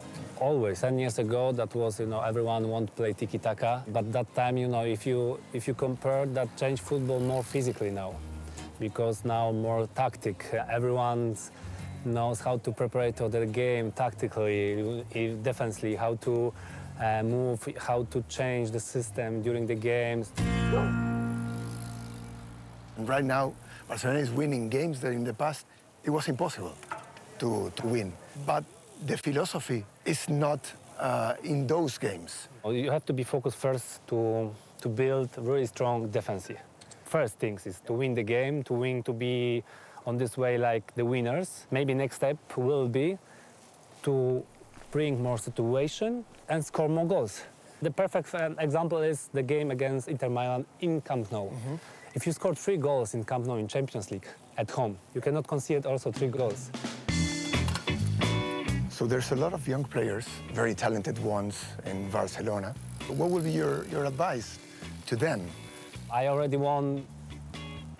always. 0.40 0.80
Ten 0.80 0.98
years 0.98 1.18
ago, 1.18 1.52
that 1.52 1.74
was, 1.74 2.00
you 2.00 2.06
know, 2.06 2.20
everyone 2.20 2.68
want 2.68 2.88
to 2.88 2.92
play 2.92 3.12
tiki-taka. 3.12 3.84
But 3.88 4.12
that 4.12 4.34
time, 4.34 4.56
you 4.56 4.68
know, 4.68 4.84
if 4.84 5.06
you, 5.06 5.38
if 5.52 5.66
you 5.68 5.74
compare, 5.74 6.26
that 6.26 6.56
changed 6.56 6.82
football 6.82 7.20
more 7.20 7.42
physically 7.42 7.90
now. 7.90 8.14
Because 8.78 9.24
now 9.24 9.52
more 9.52 9.86
tactic. 9.94 10.46
Everyone 10.70 11.36
knows 12.04 12.40
how 12.40 12.58
to 12.58 12.72
prepare 12.72 13.12
to 13.12 13.28
the 13.28 13.46
game 13.46 13.90
tactically, 13.92 15.04
defensively, 15.42 15.96
how 15.96 16.14
to 16.16 16.52
uh, 17.00 17.22
move, 17.22 17.66
how 17.78 18.04
to 18.04 18.22
change 18.28 18.70
the 18.70 18.80
system 18.80 19.42
during 19.42 19.66
the 19.66 19.74
games. 19.74 20.30
And 22.96 23.08
right 23.08 23.24
now, 23.24 23.54
Barcelona 23.88 24.20
is 24.20 24.30
winning 24.30 24.68
games 24.68 25.00
that 25.00 25.12
in 25.12 25.24
the 25.24 25.34
past 25.34 25.66
it 26.04 26.10
was 26.10 26.28
impossible 26.28 26.74
to, 27.38 27.72
to 27.76 27.86
win. 27.86 28.12
But 28.46 28.64
the 29.04 29.16
philosophy 29.16 29.84
is 30.04 30.28
not 30.28 30.72
uh, 30.98 31.34
in 31.42 31.66
those 31.66 31.98
games. 31.98 32.48
You 32.64 32.90
have 32.90 33.04
to 33.06 33.12
be 33.12 33.22
focused 33.22 33.58
first 33.58 34.06
to, 34.08 34.54
to 34.80 34.88
build 34.88 35.30
really 35.36 35.66
strong 35.66 36.08
defense. 36.08 36.50
First 37.04 37.38
things 37.38 37.66
is 37.66 37.80
to 37.86 37.92
win 37.92 38.14
the 38.14 38.22
game, 38.22 38.62
to 38.64 38.74
win, 38.74 39.02
to 39.04 39.12
be 39.12 39.62
on 40.06 40.16
this 40.16 40.36
way 40.36 40.58
like 40.58 40.94
the 40.94 41.04
winners. 41.04 41.66
Maybe 41.70 41.94
next 41.94 42.16
step 42.16 42.36
will 42.56 42.88
be 42.88 43.18
to 44.02 44.44
bring 44.90 45.22
more 45.22 45.38
situation 45.38 46.24
and 46.48 46.64
score 46.64 46.88
more 46.88 47.06
goals. 47.06 47.42
The 47.82 47.90
perfect 47.90 48.34
uh, 48.34 48.50
example 48.58 49.02
is 49.02 49.28
the 49.32 49.42
game 49.42 49.70
against 49.70 50.08
Inter 50.08 50.30
Milan 50.30 50.64
in 50.80 51.00
Camp 51.02 51.30
Nou. 51.30 51.50
Mm 51.50 51.56
-hmm. 51.56 51.78
If 52.14 52.24
you 52.24 52.32
score 52.32 52.54
three 52.54 52.78
goals 52.78 53.14
in 53.14 53.24
Camp 53.24 53.46
Nou 53.46 53.58
in 53.58 53.68
Champions 53.68 54.08
League 54.08 54.28
at 54.56 54.70
home, 54.70 54.94
you 55.12 55.22
cannot 55.22 55.46
concede 55.46 55.88
also 55.88 56.10
three 56.10 56.30
goals. 56.30 56.70
So 58.96 59.04
there's 59.06 59.30
a 59.30 59.36
lot 59.36 59.52
of 59.52 59.68
young 59.68 59.84
players, 59.84 60.26
very 60.54 60.74
talented 60.74 61.18
ones 61.18 61.62
in 61.84 62.08
Barcelona. 62.08 62.74
What 63.08 63.28
would 63.28 63.44
be 63.44 63.50
your, 63.50 63.84
your 63.88 64.06
advice 64.06 64.58
to 65.08 65.16
them? 65.16 65.46
I 66.10 66.28
already 66.28 66.56
won 66.56 67.04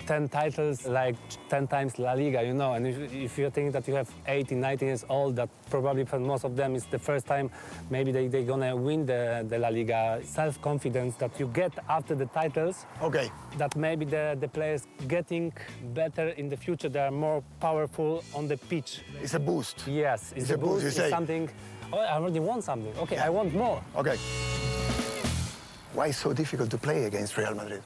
10 0.06 0.28
titles, 0.28 0.86
like 0.86 1.16
10 1.48 1.66
times 1.66 1.98
La 1.98 2.12
Liga, 2.12 2.42
you 2.42 2.54
know. 2.54 2.74
And 2.74 2.86
if, 2.86 3.12
if, 3.12 3.38
you 3.38 3.50
think 3.50 3.72
that 3.72 3.86
you 3.88 3.94
have 3.94 4.10
18, 4.26 4.60
19 4.60 4.88
years 4.88 5.04
old, 5.08 5.36
that 5.36 5.48
probably 5.68 6.04
for 6.04 6.18
most 6.18 6.44
of 6.44 6.56
them 6.56 6.74
is 6.74 6.84
the 6.86 6.98
first 6.98 7.26
time 7.26 7.50
maybe 7.90 8.12
they, 8.12 8.28
they're 8.28 8.42
going 8.42 8.60
to 8.60 8.76
win 8.76 9.04
the, 9.04 9.44
the 9.48 9.58
La 9.58 9.68
Liga. 9.68 10.20
Self-confidence 10.24 11.16
that 11.16 11.38
you 11.38 11.48
get 11.48 11.72
after 11.88 12.14
the 12.14 12.26
titles. 12.26 12.86
Okay. 13.02 13.30
That 13.58 13.76
maybe 13.76 14.04
the, 14.04 14.36
the 14.40 14.48
players 14.48 14.86
getting 15.08 15.52
better 15.94 16.28
in 16.28 16.48
the 16.48 16.56
future. 16.56 16.88
They 16.88 17.00
are 17.00 17.10
more 17.10 17.42
powerful 17.60 18.24
on 18.34 18.48
the 18.48 18.56
pitch. 18.56 19.00
It's 19.20 19.34
a 19.34 19.40
boost. 19.40 19.84
Yes, 19.86 20.32
it's, 20.32 20.42
it's 20.42 20.50
a, 20.50 20.54
a 20.54 20.58
boost. 20.58 20.84
boost. 20.84 20.98
It's 20.98 21.10
something, 21.10 21.50
oh, 21.92 21.98
I 21.98 22.12
already 22.12 22.40
want 22.40 22.64
something. 22.64 22.94
Okay, 22.98 23.16
yeah. 23.16 23.26
I 23.26 23.30
want 23.30 23.54
more. 23.54 23.82
Okay. 23.96 24.16
Why 25.92 26.10
so 26.10 26.32
difficult 26.32 26.70
to 26.70 26.78
play 26.78 27.04
against 27.04 27.36
Real 27.36 27.54
Madrid? 27.54 27.82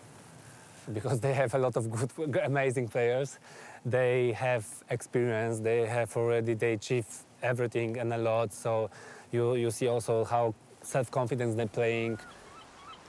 because 0.94 1.20
they 1.20 1.34
have 1.34 1.54
a 1.54 1.58
lot 1.58 1.76
of 1.76 1.90
good, 2.16 2.36
amazing 2.44 2.88
players. 2.88 3.38
They 3.84 4.32
have 4.32 4.66
experience. 4.90 5.60
They 5.60 5.86
have 5.86 6.16
already 6.16 6.54
they 6.54 6.74
achieve 6.74 7.06
everything 7.42 7.98
and 7.98 8.12
a 8.12 8.18
lot. 8.18 8.52
So 8.52 8.90
you 9.32 9.54
you 9.54 9.70
see 9.70 9.88
also 9.88 10.24
how 10.24 10.54
self-confidence 10.82 11.54
they're 11.54 11.66
playing. 11.66 12.18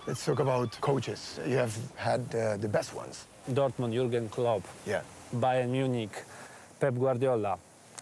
Let's 0.07 0.25
talk 0.25 0.39
about 0.39 0.79
coaches. 0.81 1.39
You 1.45 1.57
have 1.57 1.77
had 1.95 2.21
uh, 2.33 2.57
the 2.57 2.67
best 2.67 2.95
ones. 2.95 3.27
Dortmund, 3.49 3.93
Jurgen 3.93 4.29
Klopp. 4.29 4.63
Yeah. 4.85 5.01
Bayern 5.35 5.69
Munich, 5.69 6.25
Pep 6.79 6.95
Guardiola, 6.95 7.57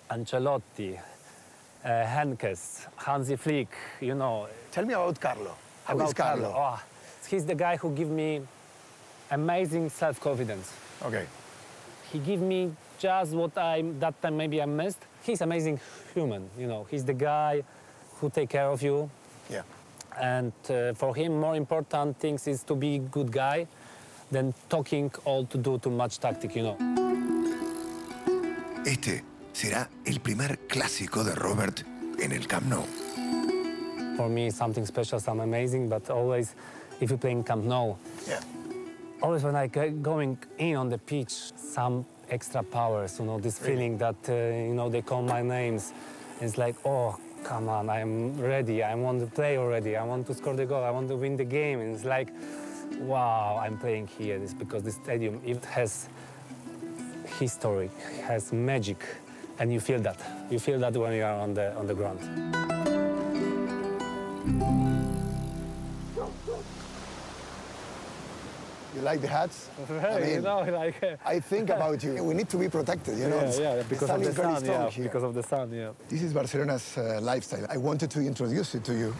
Ancelotti, 0.10 0.98
uh, 0.98 1.88
Henkes, 1.88 2.88
Hansi 2.98 3.36
Flick. 3.36 3.70
You 4.02 4.16
know. 4.16 4.48
Tell 4.72 4.86
me 4.86 4.94
about 4.94 5.20
Carlo. 5.20 5.56
How 5.86 5.96
about 5.96 6.08
is 6.08 6.14
Carlo? 6.14 6.52
Carlo. 6.52 6.78
Oh, 6.78 6.84
he's 7.30 7.46
the 7.46 7.56
guy 7.56 7.76
who 7.78 7.92
give 7.92 8.10
me 8.10 8.42
amazing 9.32 9.90
self-confidence. 9.90 10.74
Okay. 11.04 11.26
He 12.12 12.20
give 12.20 12.42
me 12.42 12.72
just 12.98 13.34
what 13.34 13.58
I 13.58 13.84
that 14.00 14.22
time 14.22 14.38
maybe 14.38 14.62
I 14.62 14.66
missed. 14.66 15.00
He's 15.24 15.42
amazing 15.42 15.80
human, 16.14 16.50
you 16.58 16.68
know. 16.68 16.88
He's 16.90 17.06
the 17.06 17.14
guy 17.14 17.64
who 18.20 18.30
take 18.30 18.50
care 18.50 18.68
of 18.68 18.82
you. 18.82 19.10
Yeah. 19.50 19.64
And 20.20 20.52
uh, 20.70 20.94
for 20.94 21.16
him, 21.16 21.40
more 21.40 21.56
important 21.56 22.18
things 22.18 22.48
is 22.48 22.64
to 22.64 22.76
be 22.76 23.00
good 23.00 23.32
guy 23.32 23.68
than 24.32 24.54
talking 24.70 25.12
all 25.24 25.46
to 25.46 25.58
do 25.58 25.78
too 25.78 25.92
much 25.92 26.20
tactic, 26.20 26.56
you 26.56 26.64
know. 26.64 26.78
Este 28.86 29.24
será 29.54 29.88
el 30.06 30.20
primer 30.20 30.58
clásico 30.68 31.24
de 31.24 31.36
Robert 31.36 31.84
en 32.22 32.32
el 32.32 32.48
Camp 32.48 32.66
Nou. 32.66 32.84
For 34.18 34.28
me, 34.28 34.50
something 34.50 34.86
special, 34.86 35.20
something 35.20 35.44
amazing, 35.44 35.88
but 35.88 36.10
always, 36.10 36.56
if 37.00 37.12
you 37.12 37.18
play 37.18 37.32
in 37.32 37.44
Camp 37.44 37.64
Nou, 37.64 37.96
yeah 38.28 38.42
always 39.22 39.44
when 39.44 39.56
I 39.56 39.68
going 39.68 40.38
in 40.58 40.76
on 40.76 40.90
the 40.90 40.98
pitch, 40.98 41.52
some 41.56 42.06
extra 42.30 42.64
powers, 42.64 43.20
you 43.20 43.26
know, 43.26 43.40
this 43.40 43.60
feeling 43.60 43.98
that, 43.98 44.16
uh, 44.30 44.34
you 44.34 44.74
know, 44.74 44.90
they 44.90 45.02
call 45.02 45.22
my 45.22 45.42
names. 45.42 45.94
It's 46.42 46.58
like, 46.58 46.76
oh, 46.86 47.18
come 47.44 47.70
on, 47.70 47.90
I'm 47.90 48.40
ready. 48.40 48.84
I 48.84 48.96
want 48.96 49.20
to 49.22 49.28
play 49.28 49.58
already. 49.58 49.96
I 49.96 50.04
want 50.04 50.28
to 50.28 50.34
score 50.34 50.56
the 50.56 50.66
goal. 50.66 50.84
I 50.84 50.92
want 50.92 51.10
to 51.10 51.16
win 51.16 51.36
the 51.36 51.44
game. 51.44 51.80
And 51.80 51.96
it's 51.96 52.06
like, 52.06 52.30
wow, 53.00 53.60
I'm 53.62 53.78
playing 53.78 54.08
here. 54.08 54.38
It's 54.38 54.54
because 54.54 54.84
the 54.84 54.92
stadium, 54.92 55.42
it 55.46 55.64
has 55.66 56.10
history, 57.40 57.90
it 58.12 58.22
has 58.22 58.52
magic, 58.52 59.04
and 59.60 59.72
you 59.72 59.80
feel 59.80 60.00
that. 60.02 60.20
You 60.50 60.60
feel 60.60 60.80
that 60.80 60.96
when 60.96 61.14
you 61.14 61.24
are 61.24 61.40
on 61.40 61.54
the, 61.54 61.76
on 61.76 61.88
the 61.88 61.94
ground. 61.94 62.20
You 69.00 69.06
like 69.06 69.22
the 69.22 69.30
hats? 69.30 69.70
I 69.90 70.20
mean, 70.20 70.30
you 70.30 70.42
know, 70.42 70.60
like, 70.82 71.02
I 71.26 71.40
think 71.40 71.70
about 71.78 72.04
you. 72.04 72.22
We 72.22 72.34
need 72.34 72.50
to 72.50 72.58
be 72.58 72.68
protected, 72.68 73.18
you 73.18 73.30
know. 73.30 73.40
Yeah, 73.58 73.78
yeah, 73.78 73.84
because 73.88 74.10
of 74.10 74.22
the 74.22 74.34
sun. 74.34 74.66
Yeah, 74.66 74.90
here. 74.90 75.04
because 75.06 75.24
of 75.24 75.34
the 75.34 75.44
sun. 75.44 75.72
Yeah. 75.72 75.92
This 76.10 76.22
is 76.22 76.34
Barcelona's 76.34 76.98
uh, 76.98 77.20
lifestyle. 77.22 77.66
I 77.70 77.78
wanted 77.78 78.12
to 78.12 78.20
introduce 78.20 78.76
it 78.76 78.84
to 78.84 78.94
you. 78.94 79.16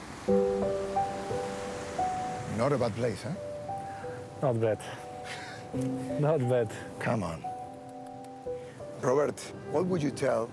Not 2.58 2.74
a 2.74 2.78
bad 2.78 2.94
place, 2.94 3.24
huh? 3.24 3.30
Not 4.42 4.60
bad. 4.60 4.80
Not 6.20 6.40
bad. 6.50 6.70
Come 7.00 7.24
on. 7.24 7.42
Robert, 9.00 9.40
what 9.72 9.86
would 9.86 10.04
you 10.04 10.12
tell 10.12 10.50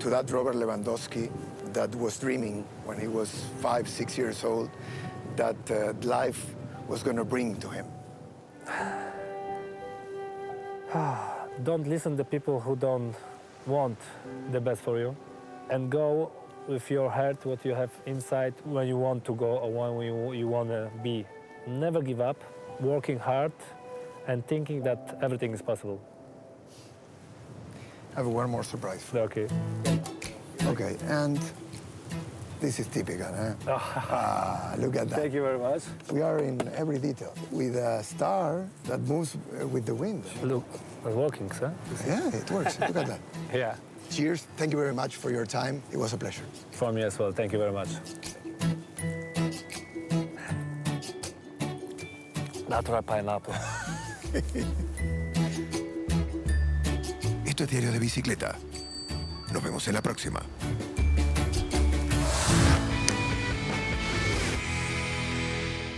to 0.00 0.10
that 0.10 0.28
Robert 0.32 0.56
Lewandowski 0.56 1.30
that 1.72 1.94
was 1.94 2.18
dreaming 2.18 2.64
when 2.84 2.98
he 2.98 3.06
was 3.06 3.44
five, 3.60 3.88
six 3.88 4.18
years 4.18 4.42
old 4.42 4.70
that 5.36 5.70
uh, 5.70 5.92
life 6.02 6.56
was 6.88 7.04
going 7.04 7.16
to 7.16 7.24
bring 7.24 7.54
to 7.60 7.68
him? 7.68 7.86
Ah, 10.94 11.46
don't 11.62 11.86
listen 11.86 12.16
to 12.16 12.24
people 12.24 12.60
who 12.60 12.76
don't 12.76 13.14
want 13.66 13.98
the 14.52 14.60
best 14.60 14.82
for 14.82 14.98
you, 14.98 15.16
and 15.70 15.90
go 15.90 16.30
with 16.68 16.90
your 16.90 17.10
heart, 17.10 17.44
what 17.44 17.64
you 17.64 17.74
have 17.74 17.90
inside, 18.06 18.54
when 18.64 18.86
you 18.88 18.96
want 18.96 19.24
to 19.24 19.34
go 19.34 19.58
or 19.58 19.70
when 19.72 20.06
you, 20.06 20.32
you 20.32 20.48
want 20.48 20.68
to 20.68 20.90
be. 21.02 21.24
Never 21.66 22.02
give 22.02 22.20
up, 22.20 22.36
working 22.80 23.18
hard, 23.18 23.52
and 24.26 24.46
thinking 24.46 24.82
that 24.82 25.18
everything 25.22 25.52
is 25.52 25.62
possible. 25.62 26.00
I 28.14 28.20
have 28.20 28.26
one 28.26 28.50
more 28.50 28.64
surprise. 28.64 29.04
Okay. 29.14 29.46
Okay, 30.64 30.96
and 31.08 31.38
this 32.60 32.78
is 32.80 32.86
typical, 32.88 33.26
eh? 33.26 33.54
ah, 33.68 34.74
look 34.78 34.96
at 34.96 35.08
that. 35.08 35.18
Thank 35.18 35.34
you 35.34 35.42
very 35.42 35.58
much. 35.58 35.82
We 36.10 36.22
are 36.22 36.38
in 36.38 36.60
every 36.74 36.98
detail 36.98 37.34
with 37.50 37.76
a 37.76 38.02
star 38.02 38.66
that 38.84 39.00
moves 39.00 39.36
uh, 39.36 39.66
with 39.66 39.86
the 39.86 39.94
wind. 39.94 40.24
Look, 40.42 40.64
it's 41.04 41.14
working, 41.14 41.50
sir. 41.52 41.72
Yeah, 42.06 42.28
it 42.28 42.50
works. 42.50 42.78
look 42.80 42.96
at 42.96 43.06
that. 43.06 43.20
Yeah. 43.52 43.76
Cheers. 44.10 44.46
Thank 44.56 44.72
you 44.72 44.78
very 44.78 44.94
much 44.94 45.16
for 45.16 45.30
your 45.30 45.46
time. 45.46 45.82
It 45.92 45.96
was 45.96 46.12
a 46.12 46.16
pleasure. 46.16 46.44
For 46.70 46.92
me 46.92 47.02
as 47.02 47.18
well. 47.18 47.32
Thank 47.32 47.52
you 47.52 47.58
very 47.58 47.72
much. 47.72 47.88
Natural 52.68 53.02
pineapple. 53.02 53.54
Esto 57.46 57.64
es 57.64 57.70
Diario 57.70 57.90
de 57.92 57.98
Bicicleta. 57.98 58.56
Nos 59.52 59.62
vemos 59.62 59.88
en 59.88 59.94
la 59.94 60.02
próxima. 60.02 60.42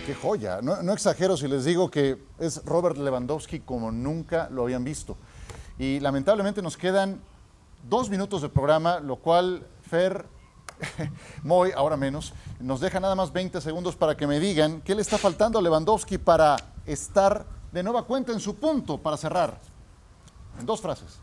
Qué 0.09 0.15
joya. 0.15 0.59
No, 0.63 0.91
exagero 0.91 1.37
si 1.37 1.47
les 1.47 1.65
digo 1.65 1.91
que 1.91 2.17
es 2.39 2.65
Robert 2.65 2.97
Lewandowski 2.97 3.59
como 3.59 3.91
nunca 3.91 4.49
lo 4.49 4.63
habían 4.63 4.83
visto. 4.83 5.15
Y 5.77 5.99
lamentablemente 5.99 6.63
nos 6.63 6.77
quedan 6.77 7.21
dos 7.87 8.09
minutos 8.09 8.41
de 8.41 8.49
programa, 8.49 8.99
lo 9.01 9.17
cual 9.17 9.67
Fer, 9.87 10.25
Moy, 11.43 11.73
ahora 11.75 11.95
menos, 11.95 12.33
nos 12.59 12.79
deja 12.79 12.99
nada 12.99 13.13
más 13.13 13.31
20 13.31 13.61
segundos 13.61 13.95
para 13.95 14.17
que 14.17 14.25
me 14.25 14.39
digan 14.39 14.81
qué 14.81 14.95
le 14.95 15.03
está 15.03 15.19
faltando 15.19 15.59
a 15.59 15.61
Lewandowski 15.61 16.17
para 16.17 16.55
estar 16.87 17.45
de 17.71 17.83
nueva 17.83 18.01
cuenta 18.07 18.31
en 18.31 18.39
su 18.39 18.55
punto 18.55 18.97
para 18.97 19.15
cerrar. 19.15 19.59
En 20.59 20.65
dos 20.65 20.81
frases. 20.81 21.19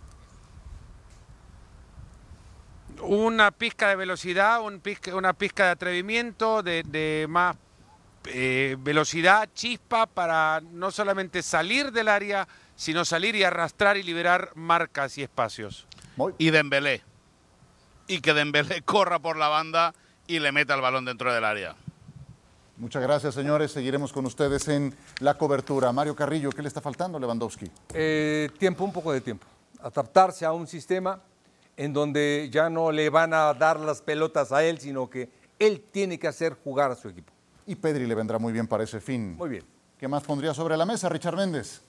Una 3.03 3.51
pizca 3.51 3.89
de 3.89 3.97
velocidad, 3.97 4.63
un 4.63 4.81
una 5.13 5.33
pizca 5.33 5.65
de 5.65 5.71
atrevimiento, 5.71 6.63
de, 6.63 6.85
de 6.85 7.27
más 7.29 7.57
eh, 8.29 8.77
velocidad, 8.79 9.49
chispa 9.55 10.07
para 10.07 10.61
no 10.73 10.91
solamente 10.91 11.43
salir 11.43 11.93
del 11.93 12.09
área, 12.09 12.47
sino 12.75 13.05
salir 13.05 13.35
y 13.37 13.45
arrastrar 13.45 13.97
y 13.97 14.03
liberar 14.03 14.51
marcas 14.55 15.19
y 15.19 15.23
espacios. 15.23 15.87
Y 16.39 16.51
Dembélé. 16.51 17.03
Y 18.07 18.21
que 18.21 18.35
Dembélé 18.35 18.83
corra 18.85 19.19
por 19.19 19.37
la 19.37 19.49
banda 19.49 19.95
y 20.27 20.39
le 20.39 20.53
meta 20.53 20.75
el 20.75 20.81
balón 20.81 21.05
dentro 21.05 21.33
del 21.33 21.45
área. 21.45 21.77
Muchas 22.77 23.03
gracias, 23.03 23.35
señores. 23.35 23.73
Seguiremos 23.73 24.13
con 24.13 24.27
ustedes 24.27 24.69
en 24.69 24.95
la 25.21 25.35
cobertura. 25.35 25.93
Mario 25.93 26.15
Carrillo, 26.15 26.51
¿qué 26.51 26.61
le 26.61 26.69
está 26.69 26.83
faltando 26.83 27.17
a 27.17 27.21
Lewandowski? 27.21 27.71
Eh, 27.95 28.51
tiempo, 28.59 28.85
un 28.85 28.93
poco 28.93 29.13
de 29.13 29.23
tiempo. 29.23 29.47
Adaptarse 29.81 30.45
a 30.45 30.53
un 30.53 30.67
sistema 30.67 31.21
en 31.77 31.93
donde 31.93 32.49
ya 32.53 32.69
no 32.69 32.93
le 32.93 33.09
van 33.09 33.33
a 33.33 33.55
dar 33.55 33.81
las 33.81 34.03
pelotas 34.03 34.53
a 34.53 34.63
él, 34.63 34.79
sino 34.79 35.09
que 35.09 35.31
él 35.59 35.85
tiene 35.91 36.19
que 36.19 36.29
hacer 36.29 36.55
jugar 36.63 36.91
a 36.91 36.97
su 36.97 37.09
equipo. 37.09 37.33
Y 37.67 37.75
Pedri 37.75 38.07
le 38.07 38.15
vendrá 38.15 38.39
muy 38.39 38.53
bien 38.53 38.67
para 38.67 38.85
ese 38.85 39.01
fin. 39.01 39.37
Muy 39.37 39.49
bien. 39.49 39.65
¿Qué 39.99 40.09
más 40.09 40.23
pondría 40.23 40.55
sobre 40.55 40.77
la 40.77 40.87
mesa, 40.87 41.09
Richard 41.09 41.37
Méndez? 41.37 41.83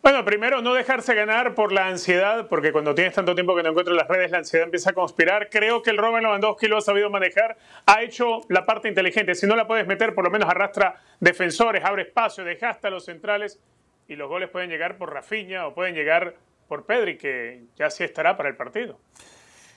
Bueno, 0.00 0.24
primero, 0.24 0.62
no 0.62 0.74
dejarse 0.74 1.14
ganar 1.14 1.54
por 1.54 1.72
la 1.72 1.88
ansiedad, 1.88 2.46
porque 2.48 2.72
cuando 2.72 2.94
tienes 2.94 3.14
tanto 3.14 3.34
tiempo 3.34 3.56
que 3.56 3.62
no 3.62 3.70
encuentras 3.70 3.96
las 3.96 4.08
redes, 4.08 4.30
la 4.30 4.38
ansiedad 4.38 4.64
empieza 4.64 4.90
a 4.90 4.92
conspirar. 4.92 5.50
Creo 5.50 5.82
que 5.82 5.90
el 5.90 5.98
Robert 5.98 6.22
Lewandowski 6.22 6.68
lo 6.68 6.78
ha 6.78 6.80
sabido 6.80 7.10
manejar, 7.10 7.58
ha 7.84 8.02
hecho 8.02 8.40
la 8.48 8.64
parte 8.64 8.88
inteligente. 8.88 9.34
Si 9.34 9.46
no 9.46 9.56
la 9.56 9.66
puedes 9.66 9.86
meter, 9.86 10.14
por 10.14 10.24
lo 10.24 10.30
menos 10.30 10.48
arrastra 10.48 11.02
defensores, 11.20 11.84
abre 11.84 12.02
espacio, 12.02 12.44
desgasta 12.44 12.88
a 12.88 12.90
los 12.90 13.04
centrales 13.04 13.58
y 14.06 14.16
los 14.16 14.28
goles 14.28 14.48
pueden 14.48 14.70
llegar 14.70 14.96
por 14.96 15.12
Rafinha 15.12 15.66
o 15.66 15.74
pueden 15.74 15.94
llegar 15.94 16.36
por 16.68 16.86
Pedri, 16.86 17.18
que 17.18 17.64
ya 17.76 17.90
sí 17.90 18.04
estará 18.04 18.36
para 18.36 18.48
el 18.48 18.56
partido. 18.56 18.98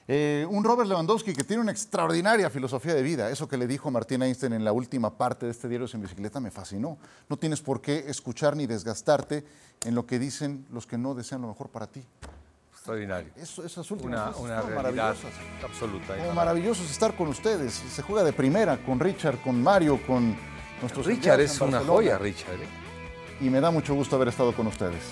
Eh, 0.08 0.46
un 0.50 0.64
Robert 0.64 0.90
Lewandowski 0.90 1.34
que 1.34 1.44
tiene 1.44 1.62
una 1.62 1.72
extraordinaria 1.72 2.50
filosofía 2.50 2.94
de 2.94 3.02
vida. 3.04 3.30
Eso 3.30 3.48
que 3.48 3.56
le 3.58 3.68
dijo 3.68 3.90
Martín 3.92 4.22
Einstein 4.24 4.54
en 4.54 4.66
la 4.66 4.74
última 4.74 5.16
parte 5.18 5.46
de 5.46 5.52
este 5.52 5.68
diario 5.70 5.88
en 5.94 6.02
bicicleta 6.02 6.40
me 6.40 6.52
fascinó. 6.52 6.98
No 7.30 7.38
tienes 7.38 7.62
por 7.62 7.82
qué 7.82 8.06
escuchar 8.08 8.56
ni 8.56 8.66
desgastarte 8.68 9.46
en 9.86 9.96
lo 9.96 10.06
que 10.06 10.20
dicen 10.20 10.66
los 10.72 10.86
que 10.88 10.98
no 10.98 11.14
desean 11.16 11.42
lo 11.42 11.48
mejor 11.48 11.70
para 11.70 11.88
ti. 11.88 12.04
Extraordinario. 12.74 13.32
Eso, 13.36 13.64
esas 13.64 13.90
últimas 13.92 14.36
Una, 14.38 14.64
una 14.64 14.76
maravillosas. 14.76 15.32
absoluta. 15.64 16.18
Como 16.18 16.34
maravilloso 16.34 16.84
es 16.84 16.92
estar 16.92 17.16
con 17.16 17.28
ustedes. 17.28 17.74
Se 17.74 18.02
juega 18.02 18.24
de 18.24 18.34
primera 18.34 18.84
con 18.84 19.00
Richard, 19.00 19.40
con 19.44 19.62
Mario, 19.62 20.00
con 20.08 20.36
nuestros 20.82 21.06
Richard 21.06 21.40
es 21.42 21.62
una 21.62 21.78
Barcelona. 21.78 21.94
joya, 21.94 22.18
Richard. 22.18 22.56
¿eh? 22.56 22.68
Y 23.40 23.50
me 23.52 23.62
da 23.62 23.70
mucho 23.70 23.94
gusto 23.94 24.16
haber 24.16 24.30
estado 24.30 24.54
con 24.56 24.66
ustedes. 24.68 25.04